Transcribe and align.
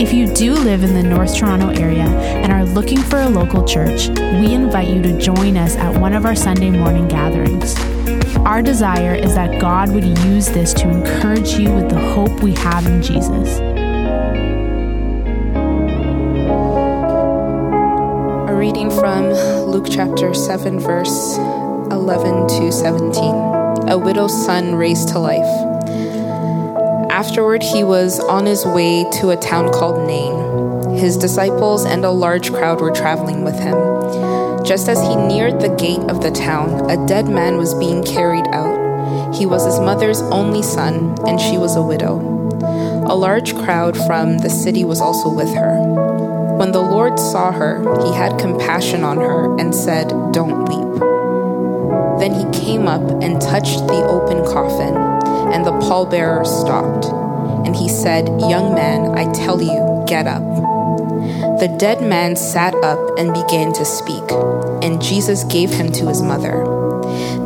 If 0.00 0.14
you 0.14 0.32
do 0.32 0.54
live 0.54 0.82
in 0.82 0.94
the 0.94 1.02
North 1.02 1.36
Toronto 1.36 1.68
area 1.68 2.06
and 2.06 2.50
are 2.50 2.64
looking 2.64 3.02
for 3.02 3.20
a 3.20 3.28
local 3.28 3.66
church, 3.66 4.08
we 4.08 4.54
invite 4.54 4.88
you 4.88 5.02
to 5.02 5.20
join 5.20 5.58
us 5.58 5.76
at 5.76 6.00
one 6.00 6.14
of 6.14 6.24
our 6.24 6.34
Sunday 6.34 6.70
morning 6.70 7.06
gatherings. 7.06 7.76
Our 8.38 8.62
desire 8.62 9.14
is 9.14 9.34
that 9.34 9.60
God 9.60 9.92
would 9.92 10.06
use 10.20 10.48
this 10.48 10.72
to 10.72 10.88
encourage 10.88 11.50
you 11.50 11.70
with 11.74 11.90
the 11.90 11.98
hope 11.98 12.42
we 12.42 12.54
have 12.54 12.86
in 12.86 13.02
Jesus. 13.02 13.58
A 18.48 18.54
reading 18.54 18.90
from 18.90 19.28
Luke 19.70 19.88
chapter 19.90 20.32
7, 20.32 20.80
verse 20.80 21.36
11 21.90 22.48
to 22.48 22.72
17. 22.72 23.22
A 23.90 23.98
widow's 23.98 24.46
son 24.46 24.76
raised 24.76 25.08
to 25.08 25.18
life. 25.18 25.69
Afterward, 27.20 27.62
he 27.62 27.84
was 27.84 28.18
on 28.18 28.46
his 28.46 28.64
way 28.64 29.04
to 29.20 29.28
a 29.28 29.36
town 29.36 29.70
called 29.74 30.06
Nain. 30.06 30.96
His 30.96 31.18
disciples 31.18 31.84
and 31.84 32.02
a 32.02 32.10
large 32.10 32.50
crowd 32.50 32.80
were 32.80 32.90
traveling 32.90 33.44
with 33.44 33.58
him. 33.58 33.76
Just 34.64 34.88
as 34.88 35.02
he 35.02 35.14
neared 35.16 35.60
the 35.60 35.68
gate 35.76 36.00
of 36.08 36.22
the 36.22 36.30
town, 36.30 36.90
a 36.90 37.06
dead 37.06 37.28
man 37.28 37.58
was 37.58 37.74
being 37.74 38.02
carried 38.02 38.46
out. 38.54 39.34
He 39.34 39.44
was 39.44 39.66
his 39.66 39.78
mother's 39.78 40.22
only 40.32 40.62
son, 40.62 41.14
and 41.28 41.38
she 41.38 41.58
was 41.58 41.76
a 41.76 41.82
widow. 41.82 42.16
A 43.06 43.14
large 43.14 43.54
crowd 43.54 43.98
from 44.06 44.38
the 44.38 44.48
city 44.48 44.84
was 44.84 45.02
also 45.02 45.28
with 45.28 45.54
her. 45.54 45.76
When 46.56 46.72
the 46.72 46.80
Lord 46.80 47.18
saw 47.18 47.52
her, 47.52 47.80
he 48.02 48.14
had 48.14 48.40
compassion 48.40 49.04
on 49.04 49.18
her 49.18 49.58
and 49.58 49.74
said, 49.74 50.08
Don't 50.32 50.64
weep. 50.70 51.00
Then 52.18 52.32
he 52.32 52.58
came 52.58 52.88
up 52.88 53.02
and 53.22 53.42
touched 53.42 53.86
the 53.88 54.06
open 54.08 54.42
coffin 54.46 55.09
and 55.52 55.64
the 55.64 55.72
pallbearer 55.72 56.46
stopped. 56.46 57.06
And 57.66 57.76
he 57.76 57.88
said, 57.88 58.28
Young 58.40 58.74
man, 58.74 59.18
I 59.18 59.30
tell 59.32 59.60
you, 59.60 60.04
get 60.06 60.26
up. 60.26 60.42
The 61.60 61.74
dead 61.78 62.02
man 62.02 62.36
sat 62.36 62.74
up 62.76 63.18
and 63.18 63.34
began 63.34 63.72
to 63.74 63.84
speak, 63.84 64.24
and 64.82 65.02
Jesus 65.02 65.44
gave 65.44 65.70
him 65.70 65.92
to 65.92 66.08
his 66.08 66.22
mother. 66.22 66.64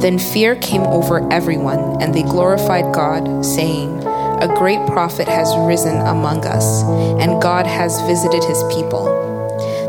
Then 0.00 0.18
fear 0.18 0.54
came 0.54 0.82
over 0.82 1.26
everyone, 1.32 2.00
and 2.00 2.14
they 2.14 2.22
glorified 2.22 2.94
God, 2.94 3.44
saying, 3.44 4.04
A 4.06 4.46
great 4.56 4.86
prophet 4.86 5.26
has 5.26 5.52
risen 5.66 5.96
among 5.96 6.44
us, 6.44 6.82
and 7.20 7.42
God 7.42 7.66
has 7.66 8.00
visited 8.02 8.44
his 8.44 8.62
people. 8.64 9.06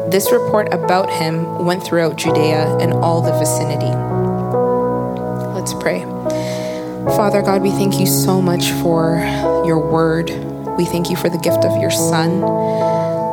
This 0.10 0.32
report 0.32 0.74
about 0.74 1.10
him 1.10 1.66
went 1.66 1.84
throughout 1.84 2.16
Judea 2.16 2.78
and 2.78 2.94
all 2.94 3.22
the 3.22 3.38
vicinity. 3.38 3.94
Let's 5.54 5.74
pray. 5.74 6.15
Father 7.16 7.42
God, 7.42 7.62
we 7.62 7.72
thank 7.72 7.98
you 7.98 8.06
so 8.06 8.42
much 8.42 8.72
for 8.84 9.20
your 9.66 9.80
word. 9.80 10.30
We 10.78 10.84
thank 10.84 11.10
you 11.10 11.16
for 11.16 11.30
the 11.30 11.38
gift 11.38 11.64
of 11.64 11.82
your 11.82 11.90
Son, 11.90 12.42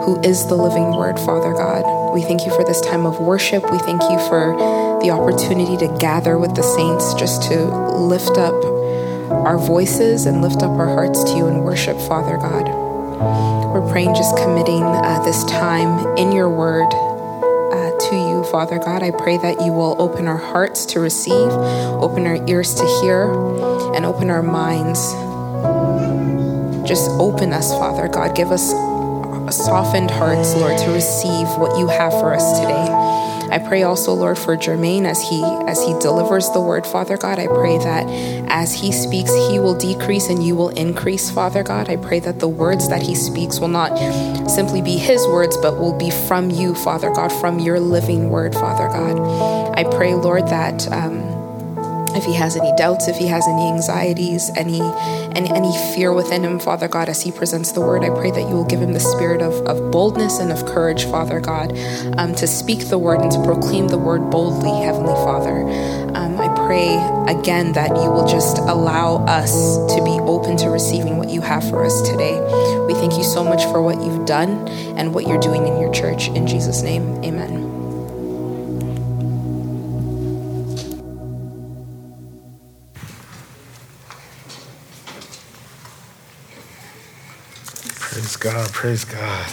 who 0.05 0.21
is 0.23 0.47
the 0.47 0.55
living 0.55 0.97
word, 0.97 1.19
Father 1.19 1.53
God. 1.53 2.15
We 2.15 2.23
thank 2.23 2.47
you 2.47 2.55
for 2.55 2.63
this 2.63 2.81
time 2.81 3.05
of 3.07 3.19
worship. 3.19 3.65
We 3.73 3.79
thank 3.79 4.01
you 4.03 4.19
for 4.29 4.55
the 5.03 5.11
opportunity 5.11 5.77
to 5.79 5.99
gather 5.99 6.39
with 6.39 6.55
the 6.55 6.63
saints 6.63 7.13
just 7.15 7.43
to 7.51 7.65
lift 7.97 8.39
up 8.39 8.55
our 9.33 9.59
voices 9.59 10.27
and 10.27 10.43
lift 10.43 10.63
up 10.63 10.71
our 10.79 10.87
hearts 10.87 11.25
to 11.25 11.37
you 11.37 11.49
in 11.49 11.65
worship, 11.65 11.99
Father 12.03 12.37
God. 12.37 12.69
We're 13.75 13.91
praying, 13.91 14.15
just 14.15 14.37
committing 14.37 14.85
uh, 14.85 15.25
this 15.25 15.43
time 15.45 16.17
in 16.17 16.31
your 16.31 16.49
word 16.49 16.89
Father 18.53 18.79
God. 18.79 19.03
I 19.03 19.11
pray 19.11 19.39
that 19.39 19.65
you 19.65 19.73
will 19.73 19.97
open 19.99 20.29
our 20.29 20.37
hearts 20.37 20.85
to 20.93 21.01
receive, 21.01 21.33
open 21.33 22.27
our 22.27 22.37
ears 22.47 22.75
to 22.75 22.85
hear, 23.01 23.33
and 23.95 24.05
open 24.05 24.29
our 24.29 24.43
minds. 24.43 25.01
Just 26.87 27.09
open 27.13 27.55
us, 27.55 27.73
Father 27.73 28.09
God. 28.09 28.37
Give 28.37 28.53
us 28.53 28.71
softened 29.57 30.11
hearts, 30.11 30.55
Lord, 30.55 30.79
to 30.81 30.91
receive 30.91 31.49
what 31.57 31.79
you 31.79 31.89
have 31.89 32.13
for 32.13 32.35
us 32.35 32.61
today. 32.61 33.13
I 33.53 33.59
pray 33.59 33.85
also, 33.85 34.13
Lord, 34.13 34.39
for 34.39 34.57
Jermaine 34.57 35.07
as 35.07 35.21
he 35.23 35.43
as 35.43 35.83
he 35.83 35.99
delivers 35.99 36.51
the 36.51 36.61
word, 36.61 36.87
Father 36.87 37.17
God. 37.17 37.39
I 37.39 37.47
pray 37.47 37.79
that 37.79 38.05
as 38.53 38.75
he 38.75 38.93
speaks, 38.93 39.35
he 39.49 39.59
will 39.59 39.75
decrease 39.75 40.29
and 40.29 40.45
you 40.45 40.55
will 40.55 40.69
increase, 40.69 41.31
Father 41.31 41.63
God. 41.63 41.89
I 41.89 41.97
pray 41.97 42.21
that 42.21 42.39
the 42.39 42.49
words 42.49 42.89
that 42.91 43.01
he 43.01 43.15
speaks 43.15 43.59
will 43.59 43.69
not 43.69 43.97
simply 44.49 44.83
be 44.83 44.99
his 44.99 45.27
words, 45.27 45.57
but 45.57 45.79
will 45.79 45.97
be 45.97 46.11
from 46.11 46.51
you, 46.51 46.75
Father 46.75 47.11
God, 47.11 47.33
from 47.41 47.59
your 47.59 47.81
living 47.81 48.29
word, 48.29 48.53
Father 48.55 48.89
God. 48.89 49.75
I 49.77 49.85
pray, 49.85 50.15
Lord, 50.15 50.47
that. 50.49 50.87
Um, 50.93 51.33
if 52.15 52.25
he 52.25 52.35
has 52.35 52.57
any 52.57 52.77
doubts, 52.77 53.09
if 53.09 53.17
he 53.17 53.27
has 53.29 53.49
any 53.49 53.69
anxieties, 53.69 54.51
any, 54.55 54.83
any 55.35 55.51
any 55.51 55.95
fear 55.95 56.13
within 56.13 56.45
him, 56.45 56.59
Father 56.61 56.87
God, 56.87 57.09
as 57.09 57.23
he 57.23 57.33
presents 57.33 57.73
the 57.73 57.81
word, 57.81 58.05
I 58.05 58.11
pray 58.11 58.31
that 58.31 58.41
you 58.41 58.55
will 58.55 58.67
give 58.67 58.81
him 58.81 58.93
the 58.93 59.01
spirit 59.01 59.41
of, 59.41 59.55
of 59.67 59.91
boldness 59.91 60.39
and 60.39 60.53
of 60.53 60.67
courage, 60.67 61.05
Father 61.07 61.41
God, 61.41 61.77
um, 62.19 62.35
to 62.35 62.47
speak 62.47 62.91
the 62.91 62.99
word 62.99 63.21
and 63.23 63.33
to 63.33 63.43
proclaim 63.43 63.89
the 63.89 63.99
word 63.99 64.31
boldly, 64.31 64.85
Heavenly 64.85 65.15
Father. 65.15 65.63
Um, 66.15 66.37
pray 66.67 66.97
again 67.29 67.73
that 67.73 67.91
you 67.91 68.11
will 68.11 68.27
just 68.27 68.59
allow 68.59 69.25
us 69.27 69.77
to 69.95 70.03
be 70.05 70.19
open 70.21 70.57
to 70.59 70.69
receiving 70.69 71.19
what 71.19 71.29
you 71.29 71.41
have 71.41 71.69
for 71.69 71.85
us 71.85 72.03
today. 72.03 72.41
We 72.87 72.95
thank 72.95 73.15
you 73.17 73.25
so 73.25 73.43
much 73.45 73.65
for 73.65 73.83
what 73.83 73.97
you've 73.97 74.27
done 74.27 74.69
and 74.97 75.15
what 75.15 75.27
you're 75.27 75.41
doing 75.41 75.67
in 75.67 75.81
your 75.81 75.93
church. 75.93 76.29
In 76.29 76.47
Jesus' 76.47 76.83
name, 76.83 77.23
amen. 77.25 77.69
Praise 87.99 88.37
God, 88.37 88.73
praise 88.73 89.05
God. 89.05 89.53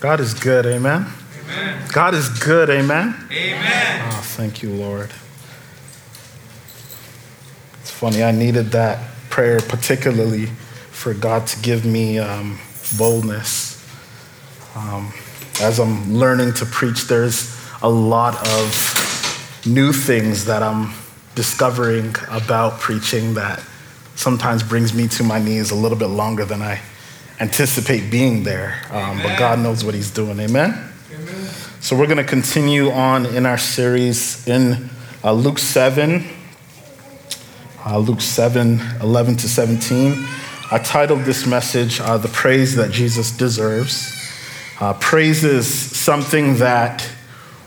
God 0.00 0.20
is 0.20 0.34
good, 0.34 0.66
amen? 0.66 1.06
Amen. 1.44 1.88
God 1.92 2.14
is 2.14 2.28
good, 2.28 2.70
amen? 2.70 3.14
Amen. 3.30 4.12
Oh, 4.12 4.20
thank 4.22 4.62
you, 4.62 4.70
Lord. 4.70 5.10
It's 7.80 7.90
funny, 7.90 8.22
I 8.22 8.32
needed 8.32 8.72
that 8.72 9.08
prayer 9.30 9.60
particularly 9.60 10.46
for 10.90 11.14
God 11.14 11.46
to 11.48 11.60
give 11.62 11.84
me 11.84 12.18
um, 12.18 12.58
boldness. 12.98 13.84
Um, 14.76 15.12
as 15.60 15.78
I'm 15.80 16.14
learning 16.14 16.54
to 16.54 16.66
preach, 16.66 17.04
there's 17.04 17.56
a 17.82 17.88
lot 17.88 18.34
of 18.48 19.62
new 19.66 19.92
things 19.92 20.44
that 20.44 20.62
I'm 20.62 20.92
discovering 21.34 22.14
about 22.30 22.78
preaching 22.78 23.34
that 23.34 23.62
sometimes 24.14 24.62
brings 24.62 24.94
me 24.94 25.08
to 25.08 25.24
my 25.24 25.38
knees 25.38 25.70
a 25.70 25.74
little 25.74 25.98
bit 25.98 26.06
longer 26.08 26.44
than 26.44 26.62
I 26.62 26.80
anticipate 27.40 28.10
being 28.10 28.44
there. 28.44 28.80
Um, 28.90 29.20
but 29.22 29.38
God 29.38 29.58
knows 29.58 29.84
what 29.84 29.94
He's 29.94 30.10
doing. 30.10 30.38
Amen? 30.38 30.91
So 31.82 31.96
we're 31.96 32.06
going 32.06 32.18
to 32.18 32.24
continue 32.24 32.92
on 32.92 33.26
in 33.26 33.44
our 33.44 33.58
series 33.58 34.46
in 34.46 34.88
uh, 35.24 35.32
Luke 35.32 35.58
7, 35.58 36.24
uh, 37.84 37.98
Luke 37.98 38.20
7, 38.20 38.80
11 39.00 39.36
to 39.38 39.48
17. 39.48 40.24
I 40.70 40.78
titled 40.78 41.22
this 41.22 41.44
message, 41.44 42.00
uh, 42.00 42.18
The 42.18 42.28
Praise 42.28 42.76
That 42.76 42.92
Jesus 42.92 43.36
Deserves. 43.36 44.16
Uh, 44.78 44.94
praise 44.94 45.42
is 45.42 45.66
something 45.66 46.58
that 46.58 47.04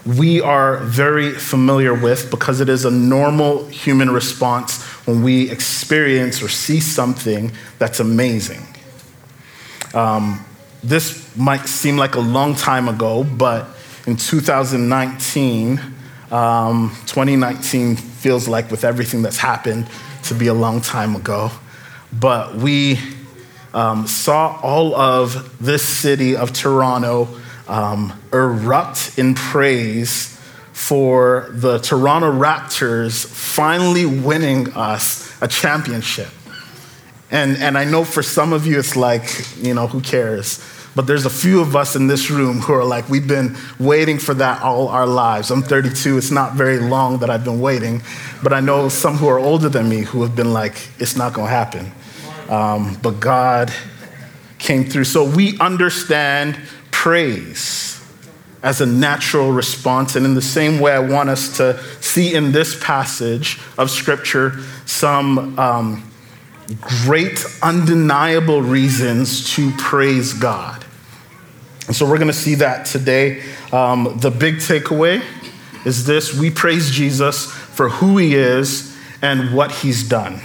we 0.06 0.40
are 0.40 0.78
very 0.78 1.34
familiar 1.34 1.94
with 1.94 2.32
because 2.32 2.62
it 2.62 2.70
is 2.70 2.86
a 2.86 2.92
normal 2.92 3.68
human 3.68 4.10
response 4.10 4.82
when 5.06 5.24
we 5.24 5.52
experience 5.52 6.42
or 6.42 6.48
see 6.48 6.80
something 6.80 7.52
that's 7.80 8.00
amazing. 8.00 8.66
Um, 9.94 10.46
this 10.82 11.36
might 11.36 11.66
seem 11.66 11.98
like 11.98 12.16
a 12.16 12.22
long 12.22 12.56
time 12.56 12.88
ago, 12.88 13.26
but 13.26 13.75
in 14.08 14.16
2019, 14.16 15.80
um, 16.32 16.96
2019 17.08 17.96
feels 17.96 18.48
like 18.48 18.70
with 18.70 18.84
everything 18.84 19.22
that's 19.22 19.38
happened 19.38 19.88
to 20.24 20.36
be 20.36 20.48
a 20.48 20.54
long 20.54 20.82
time 20.82 21.16
ago. 21.16 21.52
But 22.14 22.56
we 22.56 23.00
um, 23.74 24.08
saw 24.08 24.60
all 24.62 24.96
of 24.96 25.58
this 25.64 25.84
city 25.84 26.36
of 26.36 26.54
Toronto 26.54 27.28
um, 27.68 28.14
erupt 28.32 29.18
in 29.18 29.34
praise 29.34 30.40
for 30.72 31.50
the 31.52 31.80
Toronto 31.80 32.32
Raptors 32.32 33.26
finally 33.26 34.06
winning 34.06 34.72
us 34.74 35.36
a 35.42 35.48
championship. 35.48 36.30
And, 37.32 37.58
and 37.58 37.78
I 37.78 37.86
know 37.86 38.04
for 38.04 38.22
some 38.22 38.54
of 38.54 38.68
you 38.68 38.78
it's 38.78 38.96
like, 38.96 39.46
you 39.58 39.74
know, 39.74 39.88
who 39.88 40.00
cares? 40.02 40.64
But 40.96 41.08
there's 41.08 41.26
a 41.26 41.30
few 41.30 41.60
of 41.60 41.76
us 41.76 41.98
in 41.98 42.08
this 42.08 42.32
room 42.32 42.62
who 42.62 42.74
are 42.74 42.86
like, 42.86 43.10
we've 43.10 43.28
been 43.28 43.58
waiting 43.80 44.18
for 44.18 44.34
that 44.36 44.62
all 44.62 44.88
our 44.88 45.06
lives. 45.06 45.52
I'm 45.52 45.62
32. 45.62 46.18
It's 46.18 46.32
not 46.32 46.54
very 46.54 46.80
long 46.80 47.20
that 47.20 47.30
I've 47.30 47.44
been 47.44 47.60
waiting. 47.60 48.02
But 48.42 48.54
I 48.54 48.62
know 48.62 48.88
some 48.88 49.16
who 49.16 49.28
are 49.28 49.40
older 49.40 49.68
than 49.68 49.90
me 49.90 50.02
who 50.02 50.22
have 50.22 50.36
been 50.36 50.54
like, 50.54 50.90
it's 50.98 51.18
not 51.18 51.34
going 51.34 51.48
to 51.48 51.54
happen. 51.54 51.92
Um, 52.50 52.98
but 53.02 53.20
God 53.20 53.74
came 54.58 54.86
through. 54.86 55.04
So 55.04 55.30
we 55.30 55.60
understand 55.60 56.58
praise 56.92 58.02
as 58.64 58.80
a 58.80 58.86
natural 58.86 59.52
response. 59.52 60.16
And 60.16 60.26
in 60.26 60.34
the 60.34 60.42
same 60.42 60.80
way, 60.80 60.94
I 60.94 61.00
want 61.00 61.30
us 61.30 61.58
to 61.58 61.84
see 62.02 62.34
in 62.34 62.54
this 62.54 62.82
passage 62.82 63.60
of 63.78 63.92
Scripture 63.92 64.64
some 64.86 65.60
um, 65.60 66.12
great, 66.80 67.46
undeniable 67.62 68.62
reasons 68.62 69.54
to 69.56 69.72
praise 69.74 70.34
God. 70.34 70.85
And 71.88 71.96
so 71.96 72.10
we're 72.10 72.18
going 72.18 72.28
to 72.28 72.34
see 72.34 72.56
that 72.56 72.86
today. 72.86 73.44
Um, 73.72 74.18
the 74.18 74.32
big 74.32 74.56
takeaway 74.56 75.24
is 75.86 76.06
this 76.06 76.34
we 76.34 76.50
praise 76.50 76.90
Jesus 76.90 77.52
for 77.52 77.90
who 77.90 78.18
he 78.18 78.36
is 78.36 78.98
and 79.22 79.56
what 79.56 79.72
he's 79.72 80.08
done. 80.08 80.42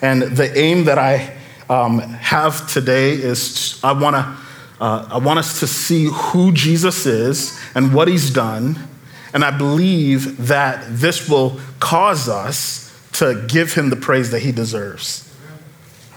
And 0.00 0.22
the 0.22 0.56
aim 0.58 0.84
that 0.84 0.98
I 0.98 1.36
um, 1.70 2.00
have 2.00 2.68
today 2.70 3.12
is 3.12 3.80
I 3.84 3.92
want 3.92 4.16
to 4.16 4.36
uh, 4.80 5.08
I 5.12 5.18
want 5.18 5.38
us 5.38 5.60
to 5.60 5.66
see 5.68 6.08
who 6.12 6.50
Jesus 6.50 7.06
is 7.06 7.60
and 7.76 7.94
what 7.94 8.08
he's 8.08 8.30
done. 8.30 8.76
And 9.32 9.44
I 9.44 9.56
believe 9.56 10.48
that 10.48 10.84
this 10.88 11.28
will 11.28 11.60
cause 11.78 12.28
us 12.28 12.92
to 13.12 13.46
give 13.46 13.74
him 13.74 13.90
the 13.90 13.96
praise 13.96 14.32
that 14.32 14.40
he 14.40 14.50
deserves. 14.50 15.32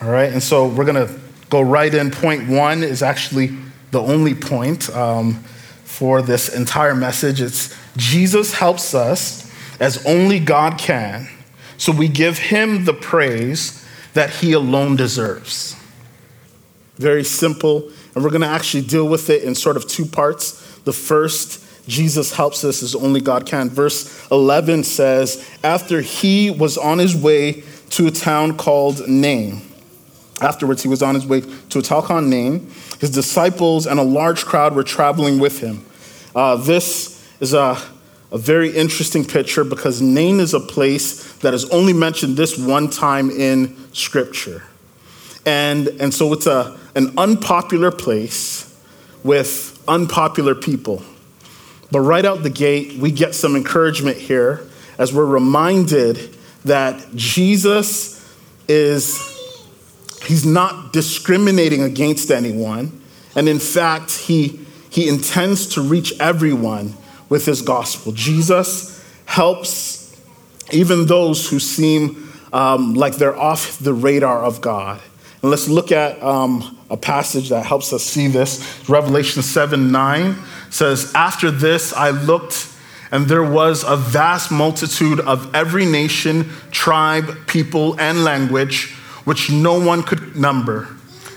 All 0.02 0.10
right, 0.10 0.34
and 0.34 0.42
so 0.42 0.68
we're 0.68 0.86
going 0.86 1.08
to 1.08 1.20
go 1.52 1.62
right 1.62 1.94
in. 1.94 2.10
Point 2.10 2.50
one 2.50 2.82
is 2.82 3.04
actually 3.04 3.56
the 3.92 4.02
only 4.02 4.36
point 4.36 4.90
um, 4.90 5.36
for 5.84 6.22
this 6.22 6.54
entire 6.54 6.96
message. 6.96 7.42
It's 7.42 7.76
Jesus 7.98 8.54
helps 8.54 8.94
us 8.94 9.52
as 9.80 10.06
only 10.06 10.40
God 10.40 10.78
can, 10.78 11.28
so 11.78 11.92
we 11.92 12.08
give 12.08 12.38
him 12.38 12.86
the 12.86 12.94
praise 12.94 13.86
that 14.14 14.30
he 14.30 14.54
alone 14.54 14.96
deserves. 14.96 15.76
Very 16.98 17.24
simple 17.24 17.92
and 18.16 18.24
we're 18.24 18.30
going 18.30 18.42
to 18.42 18.48
actually 18.48 18.84
deal 18.84 19.08
with 19.08 19.30
it 19.30 19.44
in 19.44 19.54
sort 19.54 19.76
of 19.76 19.88
two 19.88 20.06
parts. 20.06 20.80
The 20.80 20.94
first, 20.94 21.88
Jesus 21.88 22.34
helps 22.34 22.64
us 22.64 22.81
as 22.81 22.96
only 22.96 23.20
God 23.20 23.46
can. 23.46 23.70
Verse 23.70 24.26
11 24.31 24.86
says, 24.86 25.46
After 25.64 26.00
he 26.00 26.50
was 26.50 26.78
on 26.78 26.98
his 26.98 27.16
way 27.16 27.64
to 27.92 28.08
a 28.08 28.12
town 28.12 28.56
called 28.56 29.08
Nain, 29.08 29.62
afterwards 30.42 30.84
he 30.84 30.90
was 30.90 31.02
on 31.02 31.16
his 31.16 31.26
way 31.26 31.42
to 31.70 31.80
a 31.80 31.82
town 31.82 32.04
called 32.04 32.26
Nain, 32.26 32.70
his 33.00 33.10
disciples 33.10 33.88
and 33.88 34.00
a 34.00 34.04
large 34.04 34.46
crowd 34.46 34.76
were 34.76 34.84
traveling 34.84 35.40
with 35.40 35.60
him. 35.60 35.86
Uh, 36.36 36.56
this 36.56 37.26
is 37.40 37.54
a, 37.54 37.78
a 38.32 38.38
very 38.38 38.70
interesting 38.76 39.24
picture 39.24 39.64
because 39.64 40.02
Nain 40.02 40.40
is 40.40 40.54
a 40.54 40.60
place 40.60 41.34
that 41.38 41.54
is 41.54 41.70
only 41.70 41.94
mentioned 41.94 42.36
this 42.36 42.58
one 42.58 42.90
time 42.90 43.30
in 43.30 43.76
Scripture. 43.94 44.64
And, 45.46 45.88
and 45.88 46.14
so 46.14 46.34
it's 46.34 46.48
a, 46.48 46.78
an 46.96 47.14
unpopular 47.18 47.92
place 47.92 48.66
with 49.24 49.84
unpopular 49.88 50.56
people. 50.56 51.04
But 51.92 52.02
right 52.02 52.26
out 52.26 52.44
the 52.44 52.50
gate, 52.50 52.98
we 52.98 53.12
get 53.12 53.36
some 53.36 53.56
encouragement 53.56 54.18
here 54.18 54.68
as 54.98 55.14
we're 55.14 55.26
reminded 55.26 56.36
that 56.66 57.16
Jesus 57.16 58.16
is, 58.68 59.35
he's 60.25 60.45
not 60.45 60.94
discriminating 60.94 61.81
against 61.81 62.31
anyone. 62.31 63.01
And 63.36 63.50
in 63.50 63.60
fact, 63.60 64.12
he, 64.12 64.60
he 64.89 65.07
intends 65.07 65.68
to 65.75 65.81
reach 65.81 66.13
everyone 66.19 66.94
with 67.30 67.45
his 67.45 67.62
gospel. 67.62 68.12
Jesus 68.12 69.04
helps 69.25 70.19
even 70.72 71.06
those 71.06 71.50
who 71.50 71.60
seem 71.60 72.31
um, 72.54 72.94
like 72.94 73.16
they're 73.18 73.38
off 73.38 73.77
the 73.80 73.94
radar 73.94 74.44
of 74.44 74.62
God. 74.62 75.01
And 75.42 75.51
let's 75.51 75.68
look 75.68 75.92
at 75.92 76.22
um, 76.24 76.80
a 76.89 76.98
passage 76.98 77.50
that 77.50 77.66
helps 77.66 77.94
us 77.94 78.04
see 78.04 78.28
this. 78.28 78.89
Revelation 78.89 79.42
7 79.42 79.92
9 79.92 80.36
says, 80.69 81.12
After 81.13 81.51
this 81.51 81.94
I 81.94 82.12
looked, 82.12 82.71
and 83.12 83.28
there 83.28 83.44
was 83.44 83.83
a 83.83 83.95
vast 83.95 84.51
multitude 84.51 85.19
of 85.19 85.54
every 85.54 85.86
nation, 85.86 86.50
tribe, 86.71 87.48
people, 87.48 88.00
and 88.00 88.24
language, 88.24 88.95
which 89.25 89.51
no 89.51 89.80
one 89.80 90.04
could 90.04 90.36
number, 90.36 90.88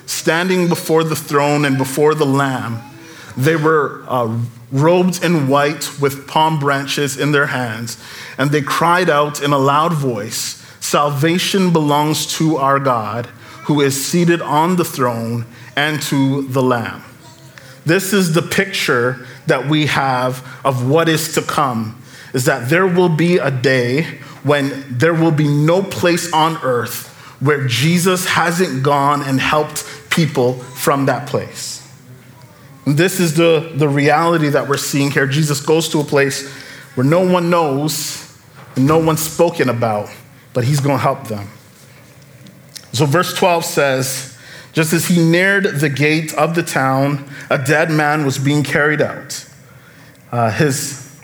standing 0.07 0.69
before 0.69 1.03
the 1.03 1.17
throne 1.17 1.65
and 1.65 1.77
before 1.77 2.15
the 2.15 2.27
Lamb. 2.27 2.79
They 3.37 3.57
were 3.57 4.05
uh, 4.07 4.39
robed 4.71 5.25
in 5.25 5.49
white 5.49 6.01
with 6.01 6.29
palm 6.29 6.59
branches 6.59 7.17
in 7.17 7.33
their 7.33 7.47
hands, 7.47 8.03
and 8.37 8.51
they 8.51 8.63
cried 8.63 9.11
out 9.11 9.43
in 9.43 9.53
a 9.53 9.59
loud 9.59 9.93
voice 9.93 10.59
Salvation 10.81 11.71
belongs 11.71 12.25
to 12.39 12.57
our 12.57 12.79
God 12.79 13.27
who 13.65 13.83
is 13.83 14.07
seated 14.07 14.41
on 14.41 14.77
the 14.77 14.85
throne 14.85 15.45
and 15.77 16.01
to 16.05 16.49
the 16.49 16.63
Lamb. 16.63 17.03
This 17.85 18.15
is 18.15 18.33
the 18.33 18.41
picture 18.41 19.27
that 19.47 19.67
we 19.67 19.87
have 19.87 20.47
of 20.65 20.89
what 20.89 21.09
is 21.09 21.35
to 21.35 21.43
come 21.43 22.01
is 22.33 22.47
that 22.47 22.71
there 22.71 22.87
will 22.87 23.11
be 23.11 23.37
a 23.37 23.51
day 23.51 24.05
when 24.43 24.85
there 24.89 25.13
will 25.13 25.31
be 25.31 25.49
no 25.49 25.83
place 25.83 26.33
on 26.33 26.57
earth 26.63 27.08
where 27.41 27.67
Jesus 27.67 28.27
hasn't 28.27 28.83
gone 28.83 29.23
and 29.23 29.41
helped 29.41 29.85
people 30.11 30.55
from 30.55 31.07
that 31.07 31.29
place. 31.29 31.87
This 32.87 33.21
is 33.21 33.35
the, 33.35 33.73
the 33.75 33.89
reality 33.89 34.49
that 34.49 34.69
we're 34.69 34.77
seeing 34.79 35.11
here. 35.11 35.27
Jesus 35.27 35.61
goes 35.61 35.89
to 35.91 36.01
a 36.01 36.05
place 36.05 36.51
where 36.95 37.07
no 37.07 37.21
one 37.21 37.51
knows 37.51 38.25
and 38.77 38.87
no 38.87 38.99
one's 38.99 39.21
spoken 39.21 39.69
about, 39.69 40.09
but 40.53 40.65
he's 40.65 40.81
going 40.81 40.97
to 40.97 41.03
help 41.03 41.29
them. 41.29 41.49
So, 42.93 43.05
verse 43.05 43.35
12 43.35 43.65
says, 43.65 44.39
just 44.73 44.93
as 44.93 45.07
he 45.07 45.23
neared 45.23 45.65
the 45.81 45.89
gate 45.89 46.33
of 46.35 46.55
the 46.55 46.63
town, 46.63 47.29
a 47.51 47.59
dead 47.59 47.91
man 47.91 48.25
was 48.25 48.39
being 48.39 48.63
carried 48.63 49.01
out. 49.01 49.45
Uh, 50.31 50.51
his, 50.51 51.21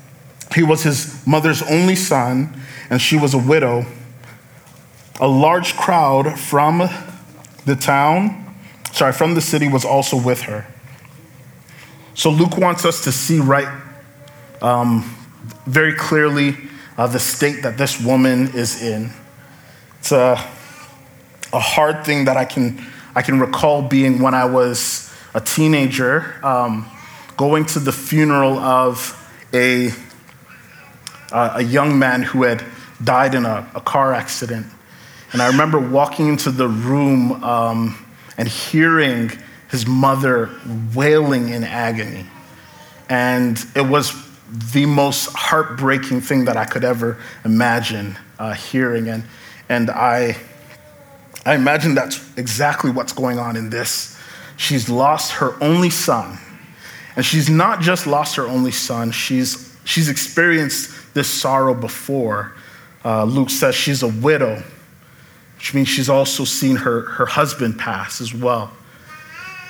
he 0.55 0.63
was 0.63 0.83
his 0.83 1.27
mother's 1.27 1.63
only 1.63 1.97
son, 1.97 2.61
and 2.91 3.01
she 3.01 3.17
was 3.17 3.35
a 3.35 3.39
widow. 3.39 3.87
A 5.21 5.29
large 5.29 5.77
crowd 5.77 6.39
from 6.39 6.89
the 7.65 7.77
town, 7.77 8.57
sorry, 8.93 9.13
from 9.13 9.35
the 9.35 9.41
city 9.41 9.69
was 9.69 9.85
also 9.85 10.21
with 10.21 10.43
her. 10.43 10.67
So 12.15 12.31
Luke 12.31 12.59
wants 12.59 12.85
us 12.85 13.05
to 13.05 13.13
see 13.13 13.41
right 13.41 13.83
um, 14.61 15.03
very 15.67 15.95
clearly 15.95 16.57
uh, 16.97 17.07
the 17.07 17.19
state 17.19 17.63
that 17.63 17.79
this 17.79 18.01
woman 18.01 18.55
is 18.55 18.83
in. 18.83 19.11
It's 19.99 20.13
a 20.13 20.37
a 21.55 21.61
hard 21.61 22.05
thing 22.05 22.25
that 22.25 22.37
I 22.37 22.45
can, 22.45 22.85
I 23.15 23.23
can 23.23 23.39
recall 23.39 23.81
being 23.81 24.21
when 24.21 24.35
I 24.35 24.45
was 24.45 25.15
a 25.35 25.41
teenager, 25.41 26.35
um, 26.45 26.91
going 27.37 27.65
to 27.67 27.79
the 27.79 27.93
funeral 27.93 28.59
of 28.59 29.21
a, 29.53 29.91
a 31.33 31.63
young 31.63 31.99
man 31.99 32.23
who 32.23 32.43
had 32.43 32.65
died 33.03 33.35
in 33.35 33.47
a, 33.47 33.71
a, 33.75 33.81
car 33.81 34.13
accident. 34.13 34.67
And 35.35 35.43
I 35.43 35.49
remember 35.49 35.81
walking 35.81 36.29
into 36.29 36.53
the 36.53 36.69
room 36.69 37.43
um, 37.43 38.07
and 38.39 38.47
hearing 38.47 39.33
his 39.69 39.85
mother 39.85 40.49
wailing 40.95 41.49
in 41.49 41.65
agony. 41.65 42.25
And 43.09 43.59
it 43.75 43.85
was 43.85 44.15
the 44.73 44.87
most 44.87 45.33
heartbreaking 45.35 46.21
thing 46.21 46.45
that 46.45 46.57
I 46.57 46.65
could 46.65 46.85
ever 46.85 47.19
imagine 47.45 48.17
uh, 48.39 48.53
hearing. 48.53 49.09
And, 49.09 49.25
and 49.69 49.91
I, 49.91 50.37
I 51.45 51.57
imagine 51.57 51.97
that's 51.97 52.25
exactly 52.39 52.93
what's 52.93 53.13
going 53.13 53.41
on 53.41 53.57
in 53.57 53.71
this. 53.71 54.17
She's 54.57 54.89
lost 54.89 55.33
her 55.33 55.61
only 55.61 55.91
son. 55.91 56.39
And 57.17 57.27
she's 57.27 57.51
not 57.51 57.81
just 57.81 58.07
lost 58.07 58.37
her 58.37 58.47
only 58.47 58.71
son, 58.71 59.11
she's, 59.11 59.77
she's 59.85 60.09
experienced 60.09 61.13
this 61.13 61.29
sorrow 61.29 61.75
before. 61.75 62.53
Uh, 63.05 63.25
Luke 63.25 63.51
says 63.51 63.75
she's 63.75 64.05
a 64.05 64.09
widow, 64.09 64.63
which 65.65 65.73
means 65.73 65.89
she's 65.89 66.11
also 66.11 66.45
seen 66.45 66.77
her, 66.77 67.01
her 67.07 67.25
husband 67.25 67.79
pass 67.79 68.21
as 68.21 68.35
well. 68.35 68.71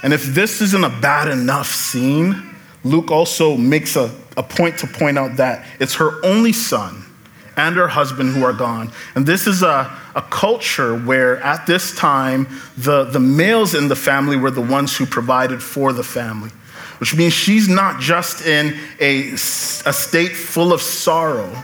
And 0.03 0.13
if 0.13 0.25
this 0.25 0.61
isn't 0.61 0.83
a 0.83 0.89
bad 0.89 1.29
enough 1.29 1.73
scene, 1.73 2.57
Luke 2.83 3.13
also 3.13 3.57
makes 3.57 3.95
a, 3.95 4.13
a 4.37 4.43
point 4.43 4.77
to 4.79 4.89
point 4.89 5.19
out 5.19 5.37
that 5.37 5.65
it's 5.79 5.95
her 5.95 6.19
only 6.27 6.53
son 6.53 7.05
and 7.57 7.77
her 7.77 7.87
husband 7.87 8.35
who 8.35 8.43
are 8.43 8.53
gone. 8.53 8.91
And 9.15 9.25
this 9.25 9.47
is 9.47 9.63
a, 9.63 9.97
a 10.17 10.23
culture 10.31 10.99
where 10.99 11.37
at 11.45 11.65
this 11.65 11.95
time, 11.95 12.49
the, 12.77 13.05
the 13.05 13.21
males 13.21 13.77
in 13.77 13.87
the 13.87 13.95
family 13.95 14.37
were 14.37 14.51
the 14.51 14.63
ones 14.63 14.97
who 14.97 15.07
provided 15.07 15.63
for 15.63 15.93
the 15.93 16.03
family, 16.03 16.51
which 16.99 17.15
means 17.15 17.33
she's 17.33 17.69
not 17.69 18.01
just 18.01 18.45
in 18.45 18.77
a, 18.99 19.35
a 19.35 19.37
state 19.39 20.33
full 20.33 20.73
of 20.73 20.83
sorrow, 20.83 21.57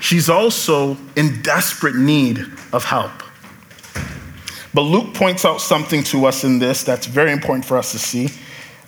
she's 0.00 0.30
also 0.30 0.96
in 1.14 1.42
desperate 1.42 1.94
need 1.94 2.38
of 2.72 2.82
help. 2.82 3.12
But 4.76 4.82
Luke 4.82 5.14
points 5.14 5.46
out 5.46 5.62
something 5.62 6.02
to 6.02 6.26
us 6.26 6.44
in 6.44 6.58
this 6.58 6.84
that's 6.84 7.06
very 7.06 7.32
important 7.32 7.64
for 7.64 7.78
us 7.78 7.92
to 7.92 7.98
see. 7.98 8.28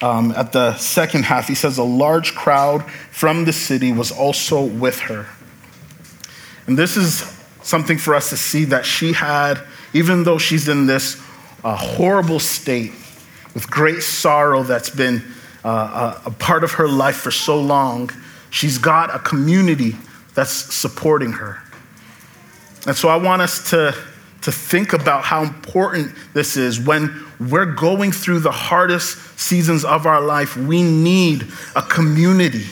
um, 0.03 0.33
at 0.37 0.53
the 0.53 0.77
second 0.77 1.25
half, 1.25 1.49
he 1.49 1.55
says, 1.55 1.79
A 1.79 1.83
large 1.83 2.35
crowd 2.35 2.85
from 3.11 3.47
the 3.47 3.55
city 3.55 3.91
was 3.91 4.13
also 4.13 4.63
with 4.63 4.99
her. 4.99 5.25
And 6.67 6.79
this 6.79 6.99
is 6.99 7.21
something 7.63 7.97
for 7.97 8.15
us 8.15 8.29
to 8.29 8.37
see 8.37 8.67
that 8.67 8.85
she 8.85 9.15
had, 9.15 9.63
even 9.95 10.25
though 10.25 10.37
she's 10.37 10.69
in 10.69 10.87
this 10.87 11.17
uh, 11.65 11.75
horrible 11.75 12.39
state 12.39 12.93
with 13.55 13.71
great 13.71 14.03
sorrow 14.03 14.63
that's 14.63 14.91
been 14.91 15.25
uh, 15.65 16.21
a, 16.23 16.29
a 16.29 16.31
part 16.33 16.65
of 16.65 16.73
her 16.73 16.87
life 16.87 17.17
for 17.17 17.31
so 17.31 17.59
long, 17.59 18.11
she's 18.51 18.77
got 18.77 19.15
a 19.15 19.19
community 19.21 19.97
that's 20.35 20.53
supporting 20.53 21.33
her. 21.33 21.63
And 22.87 22.95
so 22.95 23.09
I 23.09 23.17
want 23.17 23.41
us 23.41 23.71
to, 23.71 23.95
to 24.43 24.53
think 24.53 24.93
about 24.93 25.25
how 25.25 25.43
important 25.43 26.15
this 26.35 26.57
is. 26.57 26.81
When 26.81 27.27
we're 27.41 27.67
going 27.67 28.13
through 28.13 28.41
the 28.41 28.51
hardest 28.53 29.39
seasons 29.39 29.85
of 29.85 30.07
our 30.07 30.21
life, 30.21 30.57
we 30.57 30.83
need 30.83 31.47
a 31.75 31.83
community 31.83 32.67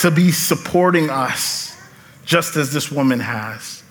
to 0.00 0.10
be 0.10 0.32
supporting 0.32 1.08
us, 1.10 1.76
just 2.24 2.56
as 2.56 2.72
this 2.72 2.90
woman 2.90 3.20
has. 3.20 3.82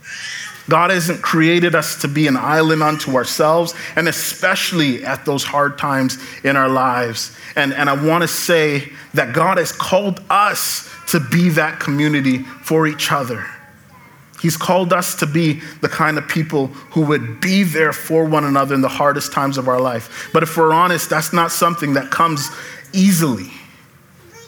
God 0.70 0.92
hasn't 0.92 1.22
created 1.22 1.76
us 1.76 2.02
to 2.02 2.08
be 2.08 2.28
an 2.28 2.38
island 2.38 2.82
unto 2.82 3.16
ourselves, 3.16 3.74
and 3.96 4.08
especially 4.08 5.04
at 5.04 5.26
those 5.26 5.44
hard 5.44 5.78
times 5.78 6.18
in 6.44 6.56
our 6.56 6.70
lives. 6.70 7.36
And, 7.56 7.74
and 7.74 7.90
I 7.90 7.94
want 7.94 8.22
to 8.22 8.28
say 8.28 8.90
that 9.14 9.34
God 9.34 9.58
has 9.58 9.72
called 9.72 10.22
us 10.30 10.90
to 11.10 11.20
be 11.20 11.50
that 11.50 11.80
community 11.80 12.40
for 12.40 12.88
each 12.88 13.12
other. 13.12 13.46
He's 14.44 14.58
called 14.58 14.92
us 14.92 15.16
to 15.16 15.26
be 15.26 15.62
the 15.80 15.88
kind 15.88 16.18
of 16.18 16.28
people 16.28 16.68
who 16.68 17.06
would 17.06 17.40
be 17.40 17.64
there 17.64 17.94
for 17.94 18.26
one 18.26 18.44
another 18.44 18.76
in 18.76 18.82
the 18.82 18.90
hardest 18.90 19.32
times 19.32 19.58
of 19.58 19.70
our 19.70 19.80
life. 19.80 20.30
But 20.34 20.44
if 20.44 20.58
we're 20.58 20.74
honest, 20.74 21.10
that's 21.10 21.32
not 21.32 21.50
something 21.50 21.94
that 21.94 22.12
comes 22.12 22.52
easily. 22.92 23.50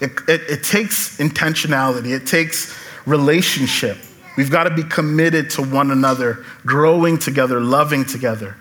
It, 0.02 0.10
it, 0.28 0.42
it 0.50 0.64
takes 0.64 1.16
intentionality, 1.16 2.14
it 2.14 2.26
takes 2.26 2.78
relationship. 3.06 3.96
We've 4.36 4.50
got 4.50 4.64
to 4.64 4.70
be 4.74 4.82
committed 4.82 5.48
to 5.52 5.62
one 5.62 5.90
another, 5.90 6.44
growing 6.66 7.16
together, 7.16 7.58
loving 7.58 8.04
together. 8.04 8.54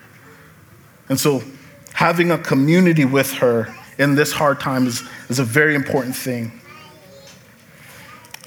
And 1.09 1.19
so, 1.19 1.43
having 1.91 2.31
a 2.31 2.37
community 2.37 3.03
with 3.03 3.33
her 3.33 3.75
in 3.97 4.15
this 4.15 4.31
hard 4.31 4.61
time 4.61 4.87
is, 4.87 5.03
is 5.27 5.39
a 5.39 5.43
very 5.43 5.75
important 5.75 6.15
thing. 6.15 6.53